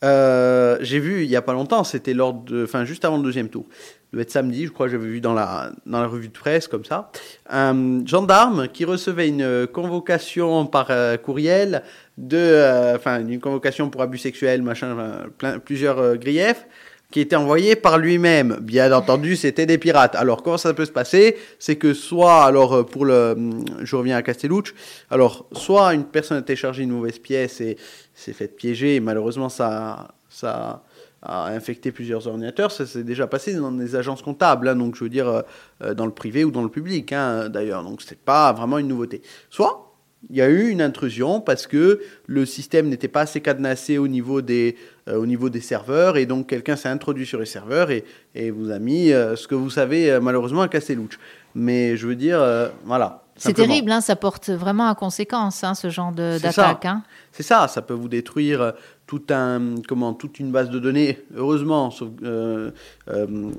Euh, 0.03 0.77
j'ai 0.81 0.99
vu 0.99 1.23
il 1.23 1.29
y 1.29 1.35
a 1.35 1.41
pas 1.43 1.53
longtemps, 1.53 1.83
c'était 1.83 2.13
lors 2.13 2.33
de, 2.33 2.63
enfin 2.63 2.85
juste 2.85 3.05
avant 3.05 3.17
le 3.17 3.23
deuxième 3.23 3.49
tour, 3.49 3.65
le 4.11 4.21
être 4.21 4.31
samedi, 4.31 4.65
je 4.65 4.71
crois, 4.71 4.87
j'avais 4.87 5.07
vu 5.07 5.21
dans 5.21 5.33
la 5.33 5.71
dans 5.85 6.01
la 6.01 6.07
revue 6.07 6.27
de 6.27 6.33
presse 6.33 6.67
comme 6.67 6.83
ça, 6.85 7.11
un 7.47 8.03
gendarme 8.05 8.67
qui 8.67 8.83
recevait 8.83 9.27
une 9.27 9.67
convocation 9.67 10.65
par 10.65 10.87
euh, 10.89 11.17
courriel 11.17 11.83
de, 12.17 12.37
euh, 12.37 12.95
enfin 12.95 13.19
une 13.19 13.39
convocation 13.39 13.91
pour 13.91 14.01
abus 14.01 14.17
sexuels, 14.17 14.63
machin, 14.63 14.97
plein, 15.37 15.59
plusieurs 15.59 16.17
griefs 16.17 16.65
qui 17.11 17.19
était 17.19 17.35
envoyé 17.35 17.75
par 17.75 17.97
lui-même. 17.97 18.57
Bien 18.61 18.91
entendu, 18.93 19.35
c'était 19.35 19.65
des 19.65 19.77
pirates. 19.77 20.15
Alors, 20.15 20.41
comment 20.41 20.57
ça 20.57 20.73
peut 20.73 20.85
se 20.85 20.91
passer? 20.91 21.37
C'est 21.59 21.75
que 21.75 21.93
soit, 21.93 22.43
alors, 22.43 22.73
euh, 22.73 22.83
pour 22.83 23.05
le. 23.05 23.33
Hum, 23.37 23.65
je 23.81 23.95
reviens 23.95 24.17
à 24.17 24.21
Castellucci. 24.21 24.73
Alors, 25.09 25.45
soit 25.51 25.93
une 25.93 26.05
personne 26.05 26.37
a 26.37 26.41
téléchargé 26.41 26.83
une 26.83 26.91
mauvaise 26.91 27.19
pièce 27.19 27.61
et 27.61 27.77
s'est 28.15 28.33
fait 28.33 28.47
piéger, 28.47 28.95
et 28.95 28.99
malheureusement, 28.99 29.49
ça, 29.49 30.15
ça 30.29 30.83
a 31.21 31.47
infecté 31.47 31.91
plusieurs 31.91 32.27
ordinateurs. 32.27 32.71
Ça 32.71 32.85
s'est 32.85 33.03
déjà 33.03 33.27
passé 33.27 33.53
dans 33.53 33.71
des 33.71 33.95
agences 33.95 34.21
comptables, 34.21 34.67
hein, 34.67 34.75
donc 34.75 34.95
je 34.95 35.03
veux 35.03 35.09
dire, 35.09 35.27
euh, 35.27 35.41
euh, 35.83 35.93
dans 35.93 36.05
le 36.05 36.13
privé 36.13 36.43
ou 36.43 36.51
dans 36.51 36.63
le 36.63 36.69
public, 36.69 37.11
hein, 37.11 37.49
d'ailleurs. 37.49 37.83
Donc, 37.83 38.01
c'est 38.01 38.19
pas 38.19 38.53
vraiment 38.53 38.77
une 38.77 38.87
nouveauté. 38.87 39.21
Soit 39.49 39.90
il 40.29 40.35
y 40.35 40.41
a 40.41 40.49
eu 40.49 40.69
une 40.69 40.81
intrusion 40.81 41.41
parce 41.41 41.67
que 41.67 42.01
le 42.27 42.45
système 42.45 42.89
n'était 42.89 43.07
pas 43.07 43.21
assez 43.21 43.41
cadenassé 43.41 43.97
au 43.97 44.07
niveau 44.07 44.41
des, 44.41 44.75
euh, 45.07 45.17
au 45.17 45.25
niveau 45.25 45.49
des 45.49 45.61
serveurs 45.61 46.17
et 46.17 46.25
donc 46.25 46.47
quelqu'un 46.47 46.75
s'est 46.75 46.89
introduit 46.89 47.25
sur 47.25 47.39
les 47.39 47.45
serveurs 47.45 47.89
et, 47.89 48.05
et 48.35 48.51
vous 48.51 48.71
a 48.71 48.79
mis 48.79 49.11
euh, 49.11 49.35
ce 49.35 49.47
que 49.47 49.55
vous 49.55 49.69
savez 49.69 50.11
euh, 50.11 50.21
malheureusement 50.21 50.61
à 50.61 50.67
casser 50.67 50.95
louche. 50.95 51.19
Mais 51.55 51.97
je 51.97 52.07
veux 52.07 52.15
dire, 52.15 52.41
voilà. 52.85 53.23
C'est 53.35 53.51
terrible, 53.51 53.91
hein, 53.91 53.99
ça 53.99 54.15
porte 54.15 54.49
vraiment 54.49 54.87
à 54.87 54.95
conséquence 54.95 55.65
ce 55.75 55.89
genre 55.89 56.13
d'attaque. 56.13 56.85
Hein. 56.85 57.03
C'est 57.33 57.43
ça, 57.43 57.67
ça 57.67 57.81
peut 57.81 57.93
vous 57.93 58.07
détruire 58.07 58.73
tout 59.11 59.23
un, 59.31 59.75
comment, 59.89 60.13
toute 60.13 60.39
une 60.39 60.53
base 60.53 60.69
de 60.69 60.79
données. 60.79 61.19
Heureusement, 61.35 61.91
sauf, 61.91 62.11
euh, 62.23 62.71
euh, 63.09 63.51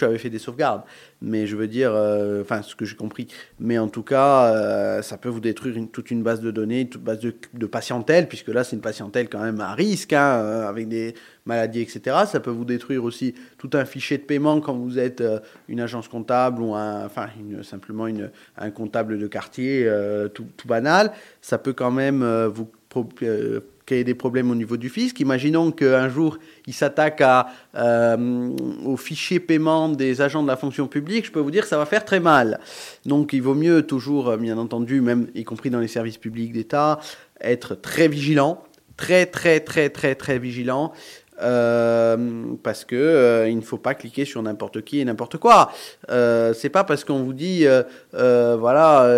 avait 0.00 0.16
fait 0.16 0.30
des 0.30 0.38
sauvegardes, 0.38 0.80
mais 1.20 1.46
je 1.46 1.56
veux 1.56 1.68
dire, 1.68 1.90
euh, 1.92 2.40
enfin, 2.40 2.62
ce 2.62 2.74
que 2.74 2.86
j'ai 2.86 2.96
compris. 2.96 3.26
Mais 3.60 3.76
en 3.76 3.88
tout 3.88 4.02
cas, 4.02 5.02
ça 5.02 5.18
peut 5.18 5.28
vous 5.28 5.40
détruire 5.40 5.76
une, 5.76 5.90
toute 5.90 6.10
une 6.10 6.22
base 6.22 6.40
de 6.40 6.50
données, 6.50 6.88
toute 6.88 7.02
base 7.02 7.20
de, 7.20 7.34
de 7.52 7.66
patientèle, 7.66 8.28
puisque 8.28 8.48
là, 8.48 8.64
c'est 8.64 8.76
une 8.76 8.82
patientèle 8.82 9.28
quand 9.28 9.42
même 9.42 9.60
à 9.60 9.74
risque, 9.74 10.14
hein, 10.14 10.64
avec 10.66 10.88
des 10.88 11.12
maladies, 11.44 11.82
etc. 11.82 12.16
Ça 12.26 12.40
peut 12.40 12.50
vous 12.50 12.64
détruire 12.64 13.04
aussi 13.04 13.34
tout 13.58 13.68
un 13.74 13.84
fichier 13.84 14.16
de 14.16 14.22
paiement 14.22 14.58
quand 14.62 14.74
vous 14.74 14.98
êtes 14.98 15.22
une 15.68 15.80
agence 15.80 16.08
comptable 16.08 16.62
ou 16.62 16.74
un, 16.74 17.04
enfin, 17.04 17.26
une, 17.38 17.62
simplement 17.62 18.06
une, 18.06 18.30
un 18.56 18.70
comptable 18.70 19.18
de 19.18 19.26
quartier 19.26 19.86
tout, 20.32 20.46
tout, 20.56 20.66
banal. 20.66 21.12
Ça 21.42 21.58
peut 21.58 21.74
quand 21.74 21.90
même 21.90 22.24
vous 22.46 22.70
qu'il 23.88 23.96
y 23.96 24.00
ait 24.00 24.04
des 24.04 24.14
problèmes 24.14 24.50
au 24.50 24.54
niveau 24.54 24.76
du 24.76 24.90
fisc. 24.90 25.18
Imaginons 25.20 25.72
qu'un 25.72 26.08
jour, 26.10 26.38
il 26.66 26.74
s'attaque 26.74 27.22
euh, 27.74 28.50
au 28.84 28.96
fichier 28.98 29.40
paiement 29.40 29.88
des 29.88 30.20
agents 30.20 30.42
de 30.42 30.48
la 30.48 30.56
fonction 30.56 30.86
publique, 30.86 31.26
je 31.26 31.32
peux 31.32 31.40
vous 31.40 31.50
dire 31.50 31.62
que 31.62 31.68
ça 31.68 31.78
va 31.78 31.86
faire 31.86 32.04
très 32.04 32.20
mal. 32.20 32.60
Donc 33.06 33.32
il 33.32 33.40
vaut 33.40 33.54
mieux 33.54 33.82
toujours, 33.82 34.36
bien 34.36 34.58
entendu, 34.58 35.00
même 35.00 35.28
y 35.34 35.44
compris 35.44 35.70
dans 35.70 35.80
les 35.80 35.88
services 35.88 36.18
publics 36.18 36.52
d'État, 36.52 37.00
être 37.40 37.74
très 37.74 38.08
vigilant, 38.08 38.62
très 38.96 39.24
très 39.24 39.60
très 39.60 39.88
très 39.88 40.14
très 40.14 40.38
vigilant. 40.38 40.92
Euh, 41.40 42.16
parce 42.62 42.84
que 42.84 42.96
euh, 42.96 43.48
il 43.48 43.56
ne 43.56 43.62
faut 43.62 43.78
pas 43.78 43.94
cliquer 43.94 44.24
sur 44.24 44.42
n'importe 44.42 44.82
qui 44.82 44.98
et 44.98 45.04
n'importe 45.04 45.36
quoi. 45.36 45.70
Euh, 46.10 46.52
c'est 46.52 46.68
pas 46.68 46.84
parce 46.84 47.04
qu'on 47.04 47.22
vous 47.22 47.32
dit 47.32 47.66
voilà 48.12 49.08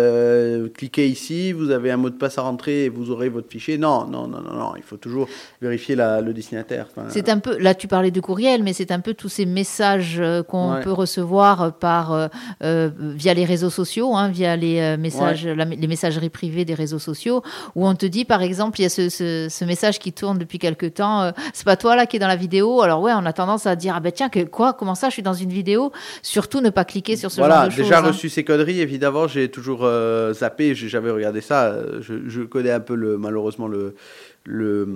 cliquez 0.75 1.07
ici, 1.07 1.51
vous 1.51 1.71
avez 1.71 1.91
un 1.91 1.97
mot 1.97 2.09
de 2.09 2.15
passe 2.15 2.37
à 2.37 2.41
rentrer 2.41 2.85
et 2.85 2.89
vous 2.89 3.11
aurez 3.11 3.29
votre 3.29 3.49
fichier. 3.49 3.77
Non, 3.77 4.05
non, 4.05 4.27
non, 4.27 4.41
non, 4.41 4.53
non. 4.53 4.73
Il 4.77 4.83
faut 4.83 4.97
toujours 4.97 5.27
vérifier 5.61 5.95
la, 5.95 6.21
le 6.21 6.33
destinataire. 6.33 6.87
c'est 7.09 7.29
un 7.29 7.39
peu 7.39 7.57
là 7.57 7.73
tu 7.73 7.87
parlais 7.87 8.11
de 8.11 8.19
courriel, 8.19 8.63
mais 8.63 8.73
c'est 8.73 8.91
un 8.91 8.99
peu 8.99 9.13
tous 9.13 9.29
ces 9.29 9.45
messages 9.45 10.21
qu'on 10.47 10.79
peut 10.83 10.91
recevoir 10.91 11.73
par 11.73 12.29
via 12.61 13.33
les 13.33 13.45
réseaux 13.45 13.69
sociaux, 13.69 14.15
hein, 14.15 14.29
via 14.29 14.55
les 14.55 14.97
messages, 14.97 15.47
les 15.47 15.87
messageries 15.87 16.29
privées 16.29 16.65
des 16.65 16.73
réseaux 16.73 16.99
sociaux, 16.99 17.41
où 17.75 17.87
on 17.87 17.95
te 17.95 18.05
dit 18.05 18.25
par 18.25 18.41
exemple 18.41 18.79
il 18.79 18.83
y 18.83 18.85
a 18.85 18.89
ce, 18.89 19.09
ce, 19.09 19.47
ce 19.49 19.65
message 19.65 19.99
qui 19.99 20.13
tourne 20.13 20.37
depuis 20.37 20.59
quelque 20.59 20.85
temps. 20.85 21.31
c'est 21.53 21.65
pas 21.65 21.77
toi 21.77 21.95
là 21.95 22.05
qui 22.11 22.17
est 22.17 22.19
dans 22.19 22.27
la 22.27 22.35
vidéo. 22.35 22.81
Alors 22.81 23.01
ouais, 23.01 23.13
on 23.15 23.25
a 23.25 23.33
tendance 23.33 23.65
à 23.65 23.75
dire 23.75 23.93
ah 23.95 23.99
ben 23.99 24.11
tiens 24.11 24.29
que 24.29 24.43
quoi 24.43 24.73
comment 24.73 24.95
ça 24.95 25.07
je 25.07 25.13
suis 25.13 25.23
dans 25.23 25.33
une 25.33 25.49
vidéo. 25.49 25.91
Surtout 26.21 26.61
ne 26.61 26.69
pas 26.69 26.85
cliquer 26.85 27.15
sur 27.15 27.31
ce 27.31 27.37
genre 27.37 27.47
de 27.47 27.53
choses. 27.53 27.75
Voilà, 27.75 27.83
déjà 27.83 27.99
hein. 27.99 28.11
reçu 28.11 28.29
ces 28.29 28.43
conneries 28.43 28.81
évidemment. 28.81 29.27
J'ai 29.27 29.49
toujours 29.49 29.79
euh, 29.83 30.33
zappé. 30.33 30.75
J'avais 30.75 31.09
regardé 31.09 31.41
ça. 31.41 31.67
Euh, 31.67 32.01
je, 32.01 32.41
connais 32.41 32.71
un 32.71 32.81
peu 32.81 32.95
le 32.95 33.17
malheureusement 33.17 33.67
le 33.67 33.95
le 34.43 34.87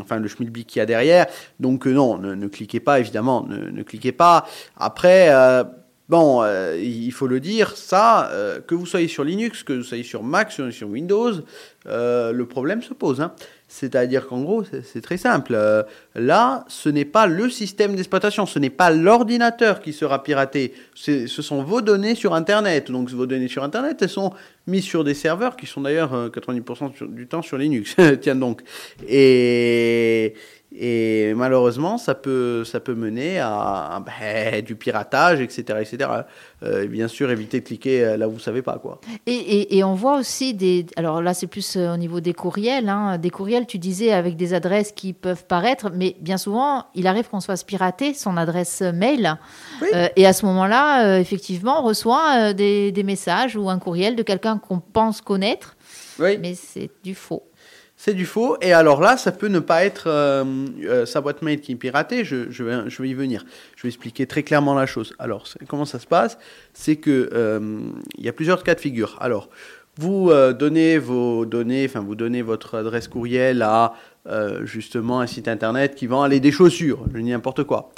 enfin 0.00 0.18
le 0.18 0.28
schmilblick 0.28 0.68
qu'il 0.68 0.78
y 0.78 0.82
a 0.82 0.86
derrière. 0.86 1.26
Donc 1.58 1.86
euh, 1.86 1.92
non, 1.92 2.18
ne, 2.18 2.46
cliquez 2.46 2.80
pas 2.80 3.00
évidemment, 3.00 3.46
ne, 3.48 3.82
cliquez 3.82 4.12
pas. 4.12 4.46
Après. 4.76 5.30
Bon, 6.08 6.42
il 6.74 7.12
faut 7.12 7.28
le 7.28 7.38
dire, 7.38 7.76
ça, 7.76 8.32
que 8.66 8.74
vous 8.74 8.84
soyez 8.84 9.06
sur 9.06 9.22
Linux, 9.22 9.62
que 9.62 9.74
vous 9.74 9.84
soyez 9.84 10.02
sur 10.02 10.24
Mac, 10.24 10.50
sur, 10.50 10.72
sur 10.72 10.88
Windows, 10.88 11.34
le 11.86 12.42
problème 12.42 12.82
se 12.82 12.94
pose. 12.94 13.20
Hein. 13.20 13.32
C'est-à-dire 13.72 14.26
qu'en 14.26 14.42
gros, 14.42 14.64
c'est 14.82 15.00
très 15.00 15.16
simple. 15.16 15.52
Euh, 15.54 15.84
là, 16.16 16.64
ce 16.66 16.88
n'est 16.88 17.04
pas 17.04 17.28
le 17.28 17.48
système 17.48 17.94
d'exploitation, 17.94 18.44
ce 18.44 18.58
n'est 18.58 18.68
pas 18.68 18.90
l'ordinateur 18.90 19.80
qui 19.80 19.92
sera 19.92 20.24
piraté. 20.24 20.74
Ce 20.96 21.28
sont 21.28 21.62
vos 21.62 21.80
données 21.80 22.16
sur 22.16 22.34
Internet. 22.34 22.90
Donc 22.90 23.10
vos 23.10 23.26
données 23.26 23.46
sur 23.46 23.62
Internet, 23.62 24.02
elles 24.02 24.08
sont 24.08 24.32
mises 24.66 24.82
sur 24.82 25.04
des 25.04 25.14
serveurs 25.14 25.56
qui 25.56 25.66
sont 25.66 25.82
d'ailleurs 25.82 26.30
90% 26.30 26.90
euh, 27.02 27.06
du 27.06 27.28
temps 27.28 27.42
sur 27.42 27.58
Linux. 27.58 27.94
Tiens 28.20 28.34
donc. 28.34 28.62
Et, 29.08 30.34
et 30.72 31.34
malheureusement, 31.34 31.98
ça 31.98 32.14
peut, 32.14 32.62
ça 32.64 32.78
peut 32.78 32.94
mener 32.94 33.40
à, 33.40 34.00
ben, 34.06 34.60
du 34.64 34.76
piratage, 34.76 35.40
etc. 35.40 35.78
etc. 35.80 36.10
Euh, 36.62 36.86
bien 36.86 37.08
sûr, 37.08 37.28
éviter 37.30 37.60
de 37.60 37.66
cliquer 37.66 38.04
euh, 38.04 38.16
là 38.16 38.28
où 38.28 38.32
vous 38.32 38.36
ne 38.36 38.42
savez 38.42 38.62
pas. 38.62 38.78
Quoi. 38.78 39.00
Et, 39.26 39.76
et, 39.76 39.82
on 39.82 39.94
voit 39.94 40.16
aussi 40.16 40.54
des. 40.54 40.86
Alors 40.94 41.22
là, 41.22 41.34
c'est 41.34 41.48
plus 41.48 41.76
euh, 41.76 41.92
au 41.92 41.96
niveau 41.96 42.20
des 42.20 42.34
courriels. 42.34 42.88
Hein. 42.88 43.18
Des 43.18 43.30
courriels, 43.30 43.66
tu 43.66 43.78
disais, 43.78 44.12
avec 44.12 44.36
des 44.36 44.54
adresses 44.54 44.92
qui 44.92 45.12
peuvent 45.12 45.44
paraître, 45.44 45.90
mais 45.92 46.14
bien 46.20 46.38
souvent, 46.38 46.86
il 46.94 47.08
arrive 47.08 47.28
qu'on 47.28 47.40
se 47.40 47.46
fasse 47.46 47.64
pirater 47.64 48.14
son 48.14 48.36
adresse 48.36 48.80
mail. 48.80 49.38
et 50.14 50.26
à 50.26 50.32
ce 50.32 50.46
moment-là, 50.46 51.18
effectivement, 51.18 51.80
on 51.80 51.86
reçoit 51.86 52.52
des, 52.52 52.92
des, 52.92 53.02
messages 53.02 53.56
ou 53.56 53.68
un 53.70 53.78
courriel 53.78 54.14
de 54.14 54.22
quelqu'un 54.22 54.58
qu'on 54.58 54.78
pense 54.78 55.20
connaître. 55.20 55.76
Mais 56.18 56.54
c'est 56.54 56.90
du 57.02 57.14
faux 57.14 57.49
c'est 58.02 58.14
du 58.14 58.24
faux. 58.24 58.56
Et 58.62 58.72
alors 58.72 59.02
là, 59.02 59.18
ça 59.18 59.30
peut 59.30 59.48
ne 59.48 59.58
pas 59.58 59.84
être 59.84 60.04
euh, 60.06 60.42
euh, 60.84 61.04
sa 61.04 61.20
boîte 61.20 61.42
mail 61.42 61.60
qui 61.60 61.72
est 61.72 61.74
piratée. 61.74 62.24
Je, 62.24 62.62
vais, 62.62 63.08
y 63.10 63.12
venir. 63.12 63.44
Je 63.76 63.82
vais 63.82 63.88
expliquer 63.90 64.26
très 64.26 64.42
clairement 64.42 64.72
la 64.72 64.86
chose. 64.86 65.12
Alors, 65.18 65.44
comment 65.68 65.84
ça 65.84 65.98
se 65.98 66.06
passe? 66.06 66.38
C'est 66.72 66.96
que 66.96 67.28
euh, 67.34 67.60
il 68.16 68.24
y 68.24 68.30
a 68.30 68.32
plusieurs 68.32 68.64
cas 68.64 68.74
de 68.74 68.80
figure. 68.80 69.18
Alors, 69.20 69.50
vous 69.98 70.32
donnez 70.58 70.96
vos 70.96 71.44
données, 71.44 71.84
enfin, 71.84 72.00
vous 72.00 72.14
donnez 72.14 72.40
votre 72.40 72.78
adresse 72.78 73.06
courriel 73.06 73.60
à 73.60 73.92
justement 74.62 75.20
un 75.20 75.26
site 75.26 75.46
internet 75.46 75.94
qui 75.94 76.06
vend 76.06 76.26
des 76.26 76.52
chaussures. 76.52 77.04
Je 77.12 77.20
dis 77.20 77.30
n'importe 77.30 77.64
quoi. 77.64 77.92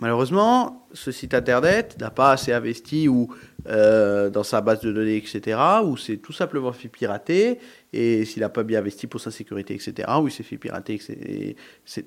Malheureusement, 0.00 0.86
ce 0.92 1.12
site 1.12 1.34
internet 1.34 1.96
n'a 2.00 2.10
pas 2.10 2.32
assez 2.32 2.52
investi 2.52 3.08
ou 3.08 3.28
dans 3.64 4.42
sa 4.42 4.60
base 4.60 4.80
de 4.80 4.92
données, 4.92 5.16
etc., 5.16 5.58
ou 5.84 5.96
c'est 5.96 6.18
tout 6.18 6.32
simplement 6.32 6.72
fait 6.72 6.88
pirater 6.88 7.58
et 7.94 8.24
s'il 8.24 8.40
n'a 8.40 8.48
pas 8.48 8.64
bien 8.64 8.80
investi 8.80 9.06
pour 9.06 9.20
sa 9.20 9.30
sécurité, 9.30 9.72
etc., 9.74 10.08
ou 10.20 10.26
il 10.26 10.32
s'est 10.32 10.42
fait 10.42 10.56
pirater 10.56 11.00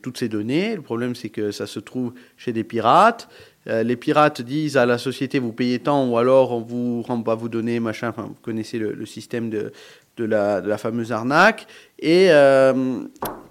toutes 0.01 0.17
ces 0.17 0.27
données. 0.27 0.75
Le 0.75 0.82
problème, 0.82 1.15
c'est 1.15 1.29
que 1.29 1.51
ça 1.51 1.65
se 1.65 1.79
trouve 1.79 2.13
chez 2.36 2.51
des 2.51 2.65
pirates. 2.65 3.29
Euh, 3.67 3.84
les 3.84 3.96
pirates 3.96 4.41
disent 4.41 4.75
à 4.75 4.86
la 4.86 4.98
société, 4.98 5.39
vous 5.39 5.53
payez 5.53 5.79
tant, 5.79 6.08
ou 6.08 6.17
alors 6.17 6.51
on 6.51 6.62
vous 6.62 7.01
rend 7.01 7.22
pas 7.22 7.36
vos 7.36 7.48
données, 7.48 7.79
machin. 7.79 8.10
Enfin, 8.10 8.24
vous 8.24 8.38
connaissez 8.41 8.79
le, 8.79 9.06
système 9.06 9.50
de, 9.50 9.72
la, 10.17 10.60
la, 10.60 10.77
fameuse 10.77 11.13
arnaque. 11.13 11.67
Et 12.00 12.27
euh, 12.32 13.03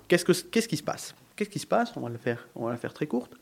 qu'est-ce, 0.09 0.25
que, 0.25 0.33
qu'est-ce 0.33 0.69
qui 0.69 0.77
se 0.77 0.83
passe? 0.83 1.15
Qu'est-ce 1.37 1.51
qui 1.51 1.59
se 1.59 1.67
passe? 1.67 1.93
On 1.97 2.01
va, 2.01 2.09
le 2.09 2.19
faire, 2.19 2.47
on 2.55 2.67
va 2.67 2.71
la 2.71 2.79
faire 2.79 2.93
très 2.93 3.07
courte. 3.07 3.33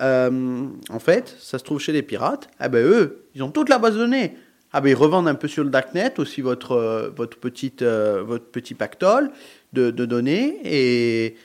Euh, 0.00 0.66
en 0.90 0.98
fait, 0.98 1.34
ça 1.38 1.58
se 1.58 1.64
trouve 1.64 1.80
chez 1.80 1.92
les 1.92 2.02
pirates. 2.02 2.48
Ah 2.58 2.68
ben 2.68 2.84
eux, 2.84 3.26
ils 3.34 3.42
ont 3.42 3.50
toute 3.50 3.68
la 3.68 3.78
base 3.78 3.94
de 3.94 3.98
données. 3.98 4.36
Ah 4.72 4.80
ben 4.80 4.88
ils 4.88 4.94
revendent 4.94 5.28
un 5.28 5.34
peu 5.34 5.48
sur 5.48 5.62
le 5.62 5.70
darknet 5.70 6.18
aussi 6.18 6.40
votre, 6.40 6.72
euh, 6.72 7.10
votre, 7.14 7.38
petite, 7.38 7.82
euh, 7.82 8.22
votre 8.26 8.46
petit 8.46 8.74
pactole 8.74 9.30
de, 9.72 9.90
de 9.90 10.04
données 10.04 10.58
et, 10.64 11.36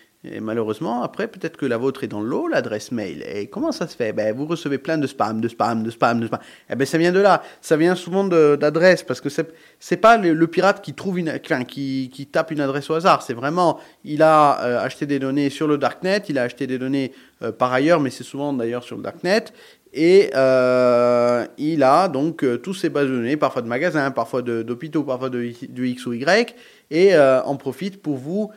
malheureusement 0.41 1.01
après 1.01 1.27
peut-être 1.27 1.55
que 1.55 1.65
la 1.65 1.77
vôtre 1.77 2.03
est 2.03 2.07
dans 2.07 2.21
l'eau, 2.21 2.47
l'adresse 2.47 2.91
mail. 2.91 3.23
Et 3.27 3.47
comment 3.47 3.71
ça 3.71 3.87
se 3.87 3.95
fait? 3.95 4.11
Ben, 4.13 4.35
Vous 4.35 4.45
recevez 4.45 4.77
plein 4.77 4.97
de 4.97 5.07
spam, 5.07 5.39
de 5.39 5.47
spam, 5.47 5.83
de 5.83 5.91
spam, 5.91 6.19
de 6.19 6.27
spam. 6.27 6.39
Eh 6.69 6.75
ben 6.75 6.85
ça 6.85 6.97
vient 6.97 7.11
de 7.11 7.19
là, 7.19 7.41
ça 7.61 7.77
vient 7.77 7.95
souvent 7.95 8.25
d'adresse 8.25 9.03
parce 9.03 9.21
que 9.21 9.29
c'est 9.29 9.53
c'est 9.79 9.97
pas 9.97 10.17
le, 10.17 10.47
pirate 10.47 10.81
qui 10.81 10.93
trouve 10.93 11.19
une, 11.19 11.39
qui, 11.39 12.29
tape 12.31 12.51
une 12.51 12.61
adresse 12.61 12.89
au 12.89 12.95
hasard. 12.95 13.21
C'est 13.21 13.33
vraiment, 13.33 13.79
il 14.03 14.21
a 14.21 14.61
euh, 14.61 14.83
acheté 14.83 15.05
des 15.05 15.19
données 15.19 15.49
sur 15.49 15.67
le 15.67 15.77
darknet, 15.77 16.23
il 16.27 16.37
a 16.37 16.43
acheté 16.43 16.67
des 16.67 16.77
données 16.77 17.13
par 17.57 17.71
ailleurs, 17.71 18.01
mais 18.01 18.09
c'est 18.09 18.25
souvent 18.25 18.51
d'ailleurs 18.51 18.83
sur 18.83 18.97
le 18.97 19.03
darknet. 19.03 19.45
Et 19.93 20.29
euh, 20.35 21.45
il 21.57 21.81
a 21.81 22.07
donc 22.07 22.43
euh, 22.43 22.57
tous 22.57 22.75
ces 22.75 22.89
bases 22.89 23.07
de 23.07 23.15
données, 23.15 23.37
parfois 23.37 23.63
de 23.63 23.67
magasins, 23.67 24.11
parfois 24.11 24.43
d'hôpitaux, 24.43 25.03
parfois 25.03 25.29
de, 25.29 25.43
X 25.43 26.05
ou 26.05 26.13
Y, 26.13 26.55
et 26.91 27.15
euh, 27.15 27.41
en 27.43 27.55
profite 27.55 28.01
pour 28.01 28.17
vous 28.17 28.51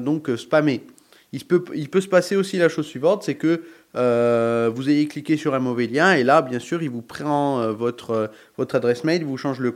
donc 0.00 0.28
spammer. 0.36 0.84
Il 1.32 1.46
peut, 1.46 2.00
se 2.00 2.08
passer 2.08 2.36
aussi 2.36 2.58
la 2.58 2.68
chose 2.68 2.86
suivante, 2.86 3.22
c'est 3.22 3.36
que 3.36 3.62
vous 3.94 4.90
ayez 4.90 5.06
cliqué 5.06 5.36
sur 5.36 5.54
un 5.54 5.60
mauvais 5.60 5.86
lien, 5.86 6.12
et 6.12 6.24
là, 6.24 6.42
bien 6.42 6.58
sûr, 6.58 6.82
il 6.82 6.90
vous 6.90 7.00
prend 7.00 7.72
votre, 7.72 8.30
adresse 8.58 9.04
mail, 9.04 9.22
il 9.22 9.26
vous 9.26 9.38
change 9.38 9.58
le, 9.60 9.72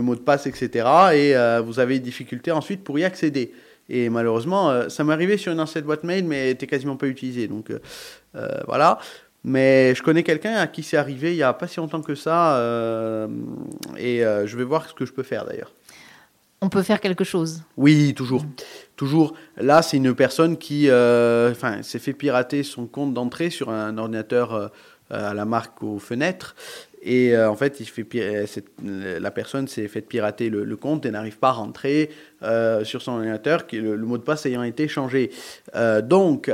mot 0.00 0.14
de 0.14 0.20
passe, 0.20 0.46
etc., 0.46 0.86
et 1.14 1.34
vous 1.64 1.78
avez 1.78 1.94
des 1.98 2.04
difficultés 2.04 2.52
ensuite 2.52 2.84
pour 2.84 2.98
y 2.98 3.04
accéder. 3.04 3.52
Et 3.88 4.08
malheureusement, 4.08 4.70
euh, 4.70 4.88
ça 4.88 5.04
m'est 5.04 5.12
arrivé 5.12 5.36
sur 5.36 5.52
une 5.52 5.60
ancienne 5.60 5.84
boîte 5.84 6.04
mail, 6.04 6.24
mais 6.24 6.46
n'était 6.46 6.66
quasiment 6.66 6.96
pas 6.96 7.06
utilisée. 7.06 7.46
Donc 7.48 7.70
euh, 7.70 7.78
euh, 8.34 8.48
voilà. 8.66 8.98
Mais 9.44 9.94
je 9.94 10.02
connais 10.02 10.24
quelqu'un 10.24 10.54
à 10.54 10.66
qui 10.66 10.82
c'est 10.82 10.96
arrivé 10.96 11.32
il 11.32 11.36
n'y 11.36 11.42
a 11.44 11.52
pas 11.52 11.68
si 11.68 11.76
longtemps 11.76 12.02
que 12.02 12.16
ça. 12.16 12.58
et 13.96 14.18
je 14.20 14.56
vais 14.56 14.64
voir 14.64 14.88
ce 14.88 14.94
que 14.94 15.06
je 15.06 15.12
peux 15.12 15.22
faire 15.22 15.44
d'ailleurs. 15.44 15.72
On 16.62 16.68
peut 16.68 16.82
faire 16.82 17.00
quelque 17.00 17.24
chose. 17.24 17.62
Oui, 17.76 18.14
toujours. 18.14 18.44
Toujours. 18.96 19.34
Là, 19.56 19.82
c'est 19.82 19.98
une 19.98 20.14
personne 20.14 20.56
qui 20.56 20.86
enfin, 20.86 21.82
s'est 21.82 21.98
fait 21.98 22.14
pirater 22.14 22.62
son 22.62 22.86
compte 22.86 23.12
d'entrée 23.12 23.50
sur 23.50 23.70
un 23.70 23.98
ordinateur 23.98 24.72
à 25.10 25.34
la 25.34 25.44
marque 25.44 25.82
aux 25.82 25.98
fenêtres. 25.98 26.56
Et 27.08 27.36
euh, 27.36 27.48
en 27.48 27.54
fait, 27.54 27.78
il 27.78 27.86
fait, 27.86 28.04
la 28.82 29.30
personne 29.30 29.68
s'est 29.68 29.86
fait 29.86 30.00
pirater 30.00 30.50
le, 30.50 30.76
compte 30.76 31.06
et 31.06 31.12
n'arrive 31.12 31.38
pas 31.38 31.50
à 31.50 31.52
rentrer 31.52 32.10
euh, 32.42 32.82
sur 32.82 33.00
son 33.00 33.12
ordinateur, 33.12 33.62
le, 33.72 33.96
mot 33.98 34.18
de 34.18 34.24
passe 34.24 34.44
ayant 34.44 34.64
été 34.64 34.88
changé. 34.88 35.30
Euh, 35.76 36.02
donc, 36.02 36.50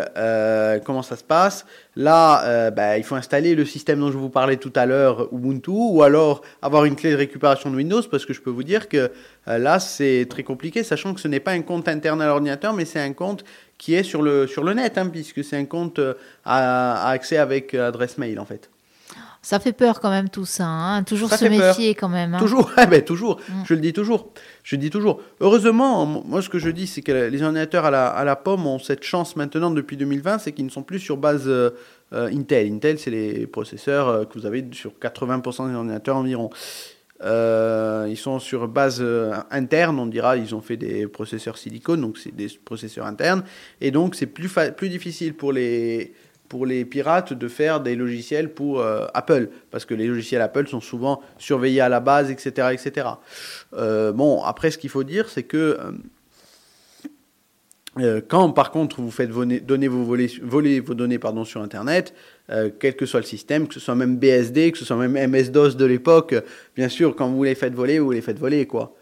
comment 0.85 1.03
ça 1.03 1.17
se 1.17 1.25
passe? 1.25 1.65
Là, 1.97 2.71
bah, 2.71 2.99
il 2.99 3.05
faut 3.05 3.15
installer 3.15 3.55
le 3.55 3.65
système 3.65 4.01
dont 4.01 4.13
je 4.13 4.19
vous 4.19 4.29
parlais 4.29 4.59
tout 4.59 4.73
à 4.77 4.85
l'heure, 4.85 5.33
Ubuntu, 5.33 5.71
ou 5.71 6.03
alors 6.03 6.43
avoir 6.61 6.85
une 6.85 6.97
clé 6.97 7.13
de 7.13 7.17
récupération 7.17 7.71
de 7.71 7.77
Windows, 7.77 8.03
parce 8.11 8.27
que 8.27 8.35
je 8.35 8.43
peux 8.43 8.51
vous 8.51 8.63
dire 8.63 8.91
que 8.91 9.11
là, 9.47 9.79
c'est 9.79 10.27
très 10.29 10.43
compliqué, 10.43 10.83
sachant 10.83 11.15
que 11.15 11.21
ce 11.21 11.29
n'est 11.29 11.41
pas 11.41 11.53
un 11.53 11.63
compte 11.63 11.89
interne 11.89 12.21
à 12.21 12.27
l'ordinateur, 12.27 12.75
mais 12.75 12.85
c'est 12.85 13.01
un 13.01 13.15
compte 13.15 13.43
qui 13.79 13.95
est 13.95 14.03
sur 14.03 14.21
le, 14.21 14.47
sur 14.47 14.65
le 14.65 14.75
net, 14.75 14.99
hein, 14.99 15.07
puisque 15.07 15.43
c'est 15.43 15.57
un 15.57 15.65
compte 15.65 15.99
à, 16.45 17.09
à 17.09 17.11
accès 17.11 17.39
avec 17.39 17.73
adresse 17.73 18.19
mail, 18.19 18.39
en 18.39 18.45
fait. 18.45 18.72
Ça 19.45 19.59
fait 19.59 19.73
peur 19.73 19.99
quand 19.99 20.11
même 20.11 20.29
tout 20.29 20.45
ça, 20.45 20.67
hein. 20.67 21.03
toujours 21.03 21.33
se 21.33 21.45
méfier 21.47 21.97
quand 21.97 22.09
même. 22.09 22.35
Hein. 22.35 22.39
Toujours, 22.39 22.71
eh 22.81 22.87
ben, 22.91 23.03
toujours, 23.03 23.41
mm. 23.49 23.65
je 23.67 23.75
le 23.75 23.81
dis 23.81 23.93
toujours. 23.93 24.33
Je 24.63 24.77
le 24.77 24.81
dis 24.81 24.89
toujours. 24.91 25.21
Heureusement, 25.41 26.07
moi 26.07 26.43
ce 26.43 26.49
que 26.49 26.61
je 26.61 26.71
dis, 26.71 26.87
c'est 26.87 27.03
que 27.03 27.11
les 27.11 27.43
ordinateurs 27.43 27.85
à 27.85 27.91
la, 27.91 28.07
à 28.07 28.23
la 28.23 28.37
pomme 28.37 28.69
ont 28.69 28.79
cette 28.79 29.03
chance 29.03 29.35
maintenant 29.35 29.73
depuis 29.73 29.97
2020, 29.97 30.39
c'est 30.39 30.53
qu'ils 30.53 30.65
ne 30.65 30.71
sont 30.71 30.85
plus 30.85 31.01
sur 31.01 31.17
base 31.17 31.49
euh, 31.49 31.71
euh, 32.13 32.31
Intel. 32.33 32.73
Intel, 32.73 33.01
c'est 33.01 33.11
les 33.11 33.49
processeurs 33.49 34.09
euh, 34.09 34.25
que 34.25 34.39
vous 34.39 34.47
avez 34.47 34.65
sur 34.71 34.93
80% 34.93 35.69
des 35.69 35.75
ordinateurs 35.75 36.17
environ. 36.17 36.51
ils 37.21 38.17
sont 38.17 38.39
sur 38.39 38.69
base 38.69 39.05
interne, 39.51 39.99
on 39.99 40.07
dira, 40.07 40.37
ils 40.37 40.55
ont 40.55 40.61
fait 40.61 40.77
des 40.77 41.09
processeurs 41.09 41.59
silicone, 41.59 42.01
donc 42.01 42.17
c'est 42.17 42.35
des 42.35 42.47
processeurs 42.65 43.07
internes, 43.07 43.43
et 43.81 43.91
donc 43.91 44.15
c'est 44.15 44.27
plus, 44.27 44.53
plus 44.77 44.89
difficile 44.89 45.35
pour 45.35 45.53
les, 45.53 46.13
pour 46.53 46.67
les 46.67 46.85
pirates 46.85 47.33
de 47.33 47.49
faire 47.49 47.81
des 47.81 47.97
logiciels 47.97 48.53
pour 48.53 48.83
euh, 48.83 49.07
Apple, 49.15 49.49
parce 49.71 49.87
que 49.87 49.95
les 49.95 50.07
logiciels 50.07 50.43
Apple 50.43 50.69
sont 50.69 50.83
souvent 50.83 51.23
surveillés 51.39 51.81
à 51.81 51.89
la 51.89 51.99
base, 51.99 52.31
etc. 52.31 52.69
etc. 52.73 53.07
Euh, 53.73 54.13
bon, 54.13 54.43
après, 54.43 54.71
ce 54.71 54.77
qu'il 54.77 54.91
faut 54.91 55.03
dire, 55.03 55.31
c'est 55.31 55.45
que 55.45 55.79
quand 58.29 58.51
par 58.53 58.71
contre 58.71 59.01
vous 59.01 59.11
faites 59.11 59.31
donner 59.31 59.89
vos 59.89 60.03
voler, 60.03 60.31
voler 60.43 60.81
vos 60.81 60.93
données 60.93 61.19
pardon, 61.19 61.47
sur 61.47 61.63
Internet, 61.63 62.13
quel 62.79 62.97
que 62.97 63.07
soit 63.07 63.21
le 63.21 63.27
système, 63.27 63.67
que 63.67 63.73
ce 63.73 63.81
soit 63.81 63.95
même 63.95 64.19
BSD, 64.19 64.73
que 64.73 64.79
ce 64.79 64.85
soit 64.85 64.97
même 64.97 65.17
MS-DOS 65.31 65.77
de 65.77 65.87
l'époque, 65.87 66.35
bien 66.77 66.91
sûr, 66.91 67.17
quand 67.17 67.31
vous 67.31 67.45
les 67.45 67.55
faites 67.55 67.75
voler, 67.75 67.99
vous 67.99 68.11
les 68.11 68.21
faites 68.21 68.39
voler, 68.39 68.67
quoi. 68.67 68.95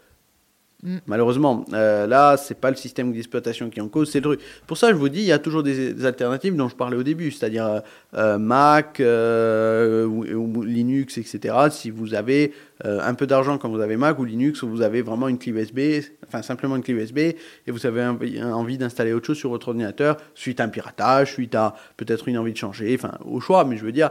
Mm. 0.83 0.97
Malheureusement, 1.05 1.65
euh, 1.73 2.07
là, 2.07 2.37
c'est 2.37 2.59
pas 2.59 2.71
le 2.71 2.75
système 2.75 3.11
d'exploitation 3.11 3.69
qui 3.69 3.79
est 3.79 3.81
en 3.81 3.87
cause, 3.87 4.09
c'est 4.09 4.19
le 4.19 4.23
truc. 4.23 4.39
Pour 4.65 4.77
ça, 4.77 4.89
je 4.89 4.95
vous 4.95 5.09
dis, 5.09 5.19
il 5.19 5.25
y 5.25 5.31
a 5.31 5.39
toujours 5.39 5.63
des, 5.63 6.05
alternatives 6.05 6.55
dont 6.55 6.69
je 6.69 6.75
parlais 6.75 6.97
au 6.97 7.03
début, 7.03 7.31
c'est-à-dire 7.31 7.65
euh, 7.65 7.79
euh, 8.15 8.37
Mac 8.39 8.99
ou, 8.99 10.63
Linux, 10.63 11.17
etc. 11.17 11.55
Si 11.69 11.89
vous 11.89 12.13
avez 12.13 12.53
un 12.83 13.13
peu 13.13 13.27
d'argent 13.27 13.59
quand 13.59 13.69
vous 13.69 13.79
avez 13.79 13.95
Mac 13.95 14.17
ou 14.17 14.25
Linux, 14.25 14.63
ou 14.63 14.69
vous 14.69 14.81
avez 14.81 15.03
vraiment 15.03 15.27
une 15.27 15.37
clé 15.37 15.51
USB, 15.51 15.79
enfin 16.27 16.41
simplement 16.41 16.75
une 16.75 16.81
clé 16.81 16.95
USB, 16.95 17.17
et 17.19 17.35
vous 17.67 17.85
avez 17.85 18.03
envie 18.41 18.79
d'installer 18.79 19.13
autre 19.13 19.27
chose 19.27 19.37
sur 19.37 19.51
votre 19.51 19.67
ordinateur, 19.67 20.17
suite 20.33 20.59
à 20.59 20.63
un 20.63 20.69
piratage, 20.69 21.33
suite 21.33 21.53
à 21.53 21.75
peut-être 21.97 22.27
une 22.27 22.39
envie 22.39 22.53
de 22.53 22.57
changer, 22.57 22.95
enfin 22.97 23.19
au 23.23 23.39
choix, 23.39 23.65
mais 23.65 23.77
je 23.77 23.85
veux 23.85 23.91
dire, 23.91 24.09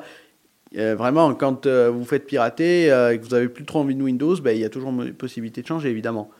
vraiment, 0.72 1.34
quand 1.34 1.66
vous 1.66 2.04
faites 2.04 2.26
pirater 2.26 2.84
et 2.84 3.18
que 3.18 3.24
vous 3.24 3.34
avez 3.34 3.48
plus 3.48 3.64
trop 3.64 3.80
envie 3.80 3.96
de 3.96 4.02
Windows, 4.02 4.36
ben, 4.40 4.56
il 4.56 4.60
y 4.60 4.64
a 4.64 4.70
toujours 4.70 4.94
possibilité 5.18 5.62
de 5.62 5.66
changer, 5.66 5.90
évidemment. 5.90 6.30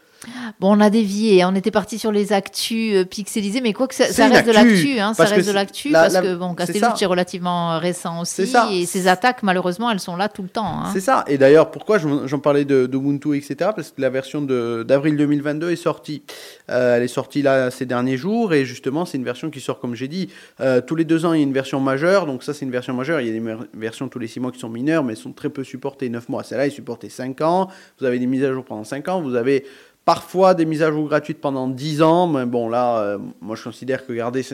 Bon, 0.61 0.77
on 0.77 0.81
a 0.81 0.91
dévié, 0.91 1.45
on 1.47 1.55
était 1.55 1.71
parti 1.71 1.99
sur 1.99 2.13
les 2.13 2.35
actus 2.35 2.95
euh, 2.95 3.05
pixelisés, 3.05 3.63
mais 3.63 3.73
quoi 3.73 3.89
que 3.89 3.95
ça, 3.95 4.05
reste 4.05 4.47
de 4.47 4.53
l'actu, 4.53 4.99
hein, 5.01 5.15
ça 5.15 5.25
reste 5.25 5.49
de 5.49 5.53
l'actu, 5.53 5.91
parce 5.93 6.15
que 6.15 6.35
bon, 6.35 6.55
Castellucci 6.55 7.05
est, 7.05 7.07
relativement 7.07 7.79
récent 7.79 8.21
aussi, 8.21 8.53
et 8.71 8.85
ces 8.85 9.09
attaques, 9.09 9.43
malheureusement, 9.43 9.91
elles 9.91 10.01
sont 10.01 10.17
là 10.17 10.29
tout 10.29 10.43
le 10.43 10.49
temps. 10.49 10.67
Hein. 10.67 10.91
C'est 10.93 11.01
ça, 11.01 11.25
et 11.27 11.39
d'ailleurs, 11.39 11.71
pourquoi 11.71 11.99
j'en 11.99 12.39
parlais 12.39 12.67
de, 12.67 12.89
Ubuntu, 12.93 13.37
etc., 13.37 13.71
parce 13.75 13.91
que 13.91 14.01
la 14.01 14.11
version 14.11 14.43
d'avril 14.43 15.17
2022 15.17 15.71
est 15.71 15.77
sortie. 15.77 16.23
Euh, 16.69 16.97
elle 16.97 17.03
est 17.03 17.09
sortie 17.09 17.41
là 17.41 17.71
ces 17.71 17.87
derniers 17.87 18.19
jours, 18.19 18.53
et 18.53 18.67
justement, 18.67 19.07
c'est 19.07 19.17
une 19.17 19.25
version 19.25 19.49
qui 19.49 19.61
sort, 19.61 19.81
comme 19.81 19.95
j'ai 19.95 20.09
dit, 20.09 20.29
euh, 20.61 20.83
tous 20.83 20.97
les 20.97 21.05
deux 21.05 21.25
ans, 21.25 21.33
il 21.33 21.39
y 21.39 21.41
a 21.41 21.45
une 21.47 21.55
version 21.55 21.81
majeure, 21.81 22.27
donc 22.27 22.43
ça, 22.43 22.53
c'est 22.53 22.67
une 22.67 22.71
version 22.71 22.93
majeure, 22.93 23.23
il 23.23 23.27
y 23.27 23.31
a 23.31 23.41
des 23.41 23.57
versions 23.73 24.09
tous 24.09 24.19
les 24.19 24.27
six 24.27 24.41
mois 24.41 24.53
qui 24.53 24.59
sont 24.59 24.69
mineures, 24.69 25.03
mais 25.03 25.15
elles 25.15 25.19
sont 25.19 25.33
très 25.33 25.49
peu 25.49 25.65
supportées, 25.65 26.11
9 26.11 26.29
mois. 26.29 26.43
Celle-là 26.43 26.67
est 26.67 26.71
supportée 26.71 27.09
5 27.09 27.41
ans, 27.41 27.69
vous 27.99 28.05
avez 28.05 28.19
des 28.19 28.27
mises 28.27 28.45
à 28.45 28.53
jour 28.53 28.65
pendant 28.65 28.85
5 28.85 29.09
ans, 29.09 29.23
vous 29.23 29.35
avez 29.35 29.65
Parfois 30.11 30.55
des 30.55 30.65
mises 30.65 30.83
à 30.83 30.91
jour 30.91 31.07
gratuites 31.07 31.41
pendant 31.41 31.69
10 31.69 32.03
ans, 32.03 32.27
mais 32.27 32.45
bon 32.45 32.69
là, 32.69 32.99
euh, 32.99 33.19
moi 33.41 33.55
je 33.55 33.63
considère 33.63 34.05
que 34.05 34.13
garder 34.13 34.45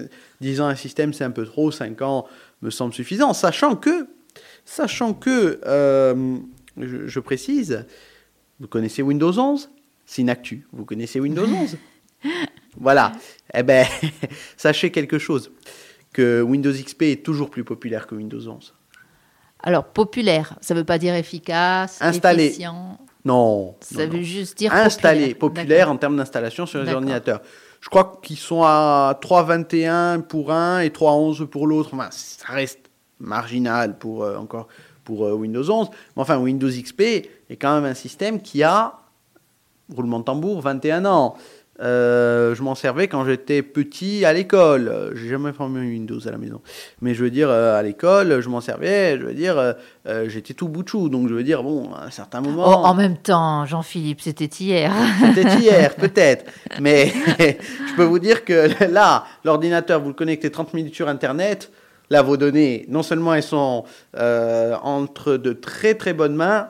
10 0.43 0.61
ans 0.61 0.67
un 0.67 0.75
système 0.75 1.15
c'est 1.15 1.25
un 1.25 1.31
peu 1.31 1.47
trop, 1.47 1.71
5 1.71 2.03
ans 2.03 2.27
me 2.61 2.69
semble 2.69 2.93
suffisant, 2.93 3.33
sachant 3.33 3.75
que, 3.75 4.07
sachant 4.67 5.15
que, 5.15 5.59
euh, 5.65 6.37
je, 6.77 7.21
précise, 7.21 7.87
vous 8.61 8.69
connaissez 8.69 9.01
Windows 9.01 9.33
11 9.33 9.71
C'est 10.05 10.21
une 10.21 10.29
actu, 10.29 10.67
vous 10.75 10.85
connaissez 10.85 11.21
Windows 11.21 11.47
11 11.49 11.79
Voilà, 12.77 13.13
eh 13.55 13.63
ben, 13.63 13.87
sachez 14.59 14.91
quelque 14.91 15.19
chose, 15.19 15.51
que 16.13 16.43
Windows 16.43 16.71
XP 16.71 17.05
est 17.05 17.25
toujours 17.25 17.49
plus 17.49 17.65
populaire 17.65 18.07
que 18.07 18.15
Windows 18.15 18.47
11. 18.47 18.75
Alors, 19.63 19.87
populaire, 19.87 20.59
ça 20.61 20.75
ne 20.75 20.81
veut 20.81 20.85
pas 20.85 20.99
dire 20.99 21.15
efficace, 21.15 21.97
Installé. 22.03 22.45
efficient 22.45 22.99
non. 23.27 23.75
Ça 23.81 24.07
veut 24.07 24.23
juste 24.23 24.57
dire 24.57 24.73
installé, 24.73 25.35
populaire, 25.35 25.91
en 25.91 25.97
termes 25.97 26.17
d'installation 26.17 26.65
sur 26.65 26.83
les 26.83 26.93
ordinateurs. 26.93 27.41
Je 27.81 27.89
crois 27.89 28.21
qu'ils 28.23 28.39
sont 28.39 28.63
à 28.63 29.19
3,21 29.21 30.23
pour 30.23 30.53
un 30.53 30.81
et 30.81 30.91
3,11 30.91 31.47
pour 31.47 31.67
l'autre. 31.67 31.91
Enfin, 31.93 32.09
ça 32.13 32.53
reste 32.53 32.79
marginal 33.19 33.99
pour 33.99 34.23
euh, 34.23 34.37
encore 34.37 34.69
pour 35.03 35.25
euh, 35.25 35.33
Windows 35.33 35.69
11. 35.69 35.89
Mais 35.91 36.23
enfin, 36.23 36.39
Windows 36.39 36.69
XP 36.69 37.01
est 37.01 37.57
quand 37.59 37.75
même 37.75 37.91
un 37.91 37.95
système 37.95 38.41
qui 38.41 38.63
a, 38.63 38.95
roulement 39.95 40.21
de 40.21 40.25
tambour, 40.25 40.61
21 40.61 41.05
ans. 41.05 41.37
Euh, 41.81 42.55
je 42.55 42.63
m'en 42.63 42.75
servais 42.75 43.07
quand 43.07 43.25
j'étais 43.25 43.63
petit 43.63 44.25
à 44.25 44.33
l'école. 44.33 45.13
J'ai 45.15 45.29
jamais 45.29 45.53
formé 45.53 45.81
Windows 45.81 46.27
à 46.27 46.31
la 46.31 46.39
maison. 46.39 46.61
Mais 47.01 47.15
je 47.15 47.23
veux 47.23 47.31
dire, 47.31 47.51
euh, 47.51 47.79
à 47.79 47.83
l'école, 47.83 48.41
je 48.41 48.49
m'en 48.49 48.61
servais, 48.61 49.19
je 49.19 49.27
veux 49.27 49.35
dire, 49.35 49.59
euh, 49.59 50.29
j'étais 50.29 50.55
tout 50.55 50.69
bout 50.69 50.83
de 50.83 50.89
chou. 50.89 51.09
Donc 51.09 51.29
je 51.29 51.35
veux 51.35 51.45
dire, 51.45 51.63
bon, 51.63 51.93
à 51.95 52.05
un 52.05 52.11
certain 52.11 52.41
moment. 52.41 52.65
Oh, 52.67 52.87
en 52.87 52.95
même 52.95 53.17
temps, 53.17 53.67
Jean-Philippe, 53.67 54.21
c'était 54.21 54.47
hier. 54.47 54.93
c'était 55.35 55.57
hier, 55.57 55.95
peut-être. 55.97 56.47
Mais 56.81 57.13
je 57.39 57.95
peux 57.97 58.05
vous 58.05 58.19
dire 58.19 58.45
que 58.45 58.69
là, 58.91 59.25
l'ordinateur, 59.45 60.01
vous 60.01 60.09
le 60.09 60.15
connectez 60.15 60.51
30 60.51 60.75
minutes 60.75 60.95
sur 60.95 61.09
Internet. 61.09 61.71
Là, 62.09 62.23
vos 62.23 62.37
données, 62.37 62.87
non 62.89 63.03
seulement 63.03 63.35
elles 63.35 63.43
sont 63.43 63.85
entre 64.15 65.37
de 65.37 65.53
très 65.53 65.95
très 65.95 66.13
bonnes 66.13 66.37
mains, 66.37 66.69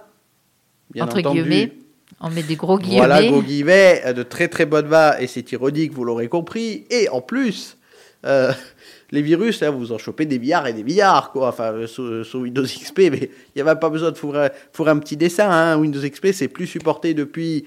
bien 0.94 1.04
entre 1.04 1.18
entendu, 1.18 1.42
guillemets 1.42 1.85
on 2.20 2.30
met 2.30 2.42
des 2.42 2.56
gros 2.56 2.78
guillemets. 2.78 2.96
Voilà, 2.98 3.22
gros 3.26 3.42
guillemets, 3.42 4.02
euh, 4.06 4.12
de 4.12 4.22
très 4.22 4.48
très 4.48 4.66
bonne 4.66 4.86
va, 4.86 5.20
et 5.20 5.26
c'est 5.26 5.50
ironique, 5.52 5.92
vous 5.92 6.04
l'aurez 6.04 6.28
compris. 6.28 6.86
Et 6.90 7.08
en 7.10 7.20
plus, 7.20 7.76
euh, 8.24 8.52
les 9.10 9.22
virus, 9.22 9.60
là, 9.60 9.70
vous 9.70 9.92
en 9.92 9.98
chopez 9.98 10.24
des 10.24 10.38
billards 10.38 10.66
et 10.66 10.72
des 10.72 10.82
billards, 10.82 11.30
quoi. 11.30 11.48
Enfin, 11.48 11.72
euh, 11.72 11.86
sur, 11.86 12.40
Windows 12.40 12.64
XP, 12.64 12.98
mais 13.10 13.30
il 13.54 13.56
n'y 13.56 13.62
avait 13.62 13.78
pas 13.78 13.90
besoin 13.90 14.10
de 14.10 14.16
fourrer, 14.16 14.50
un 14.78 14.98
petit 14.98 15.16
dessin. 15.16 15.50
Hein. 15.50 15.78
Windows 15.78 16.00
XP, 16.00 16.28
c'est 16.32 16.48
plus 16.48 16.66
supporté 16.66 17.14
depuis 17.14 17.64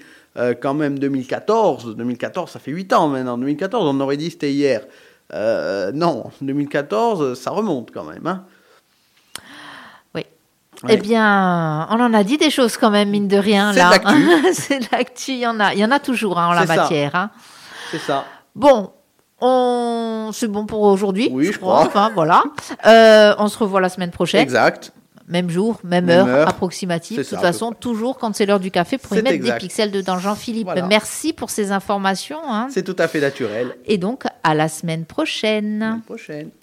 quand 0.60 0.74
même 0.74 0.98
2014. 0.98 1.96
2014, 1.96 2.52
ça 2.52 2.60
fait 2.60 2.70
8 2.70 2.92
ans 2.92 3.08
maintenant. 3.08 3.36
2014, 3.36 3.94
on 3.94 4.00
aurait 4.00 4.16
dit 4.16 4.30
c'était 4.30 4.52
hier. 4.52 4.86
non, 5.32 6.30
2014, 6.40 7.38
ça 7.38 7.50
remonte 7.50 7.90
quand 7.92 8.04
même. 8.04 8.26
Hein. 8.26 8.44
Eh 10.88 10.96
bien, 10.96 11.86
on 11.90 12.00
en 12.00 12.14
a 12.14 12.24
dit 12.24 12.38
des 12.38 12.50
choses 12.50 12.76
quand 12.76 12.90
même, 12.90 13.10
mine 13.10 13.28
de 13.28 13.36
rien, 13.36 13.72
là. 13.72 13.92
C'est 14.52 14.90
l'actu, 14.92 15.32
il 15.32 15.38
y 15.38 15.46
en 15.46 15.60
a. 15.60 15.74
Il 15.74 15.78
y 15.78 15.84
en 15.84 15.90
a 15.90 15.98
toujours 15.98 16.38
hein, 16.38 16.48
en 16.48 16.52
la 16.52 16.64
matière. 16.64 17.14
Hein. 17.14 17.30
C'est 17.90 17.98
ça. 17.98 18.24
Bon, 18.54 18.92
on... 19.40 20.30
c'est 20.32 20.48
bon 20.48 20.66
pour 20.66 20.82
aujourd'hui. 20.82 21.28
Oui, 21.32 21.50
je, 21.52 21.58
crois. 21.58 21.80
Enfin, 21.80 22.10
voilà. 22.14 22.42
Euh, 22.86 23.34
on 23.38 23.48
se 23.48 23.58
revoit 23.58 23.80
la 23.80 23.88
semaine 23.88 24.10
prochaine. 24.10 24.40
Exact. 24.40 24.92
Même 25.28 25.48
jour, 25.48 25.78
même, 25.84 26.10
heure, 26.10 26.48
approximative. 26.48 27.18
de 27.18 27.22
toute 27.22 27.38
façon, 27.38 27.72
toujours 27.72 28.18
quand 28.18 28.34
c'est 28.34 28.46
l'heure 28.46 28.58
du 28.58 28.72
café, 28.72 28.98
pour 28.98 29.16
y 29.16 29.22
mettre 29.22 29.44
des 29.44 29.52
pixels 29.58 29.92
dedans. 29.92 30.18
Jean-Philippe, 30.18 30.70
merci 30.88 31.32
pour 31.32 31.50
ces 31.50 31.70
informations. 31.70 32.40
Hein. 32.48 32.66
C'est 32.70 32.82
tout 32.82 32.96
à 32.98 33.06
fait 33.06 33.20
naturel. 33.20 33.76
Et 33.86 33.96
donc, 33.96 34.24
à 34.42 34.54
la 34.54 34.68
semaine 34.68 35.04
prochaine. 35.04 35.78
La 35.78 35.86
semaine 35.86 36.02
prochaine. 36.02 36.50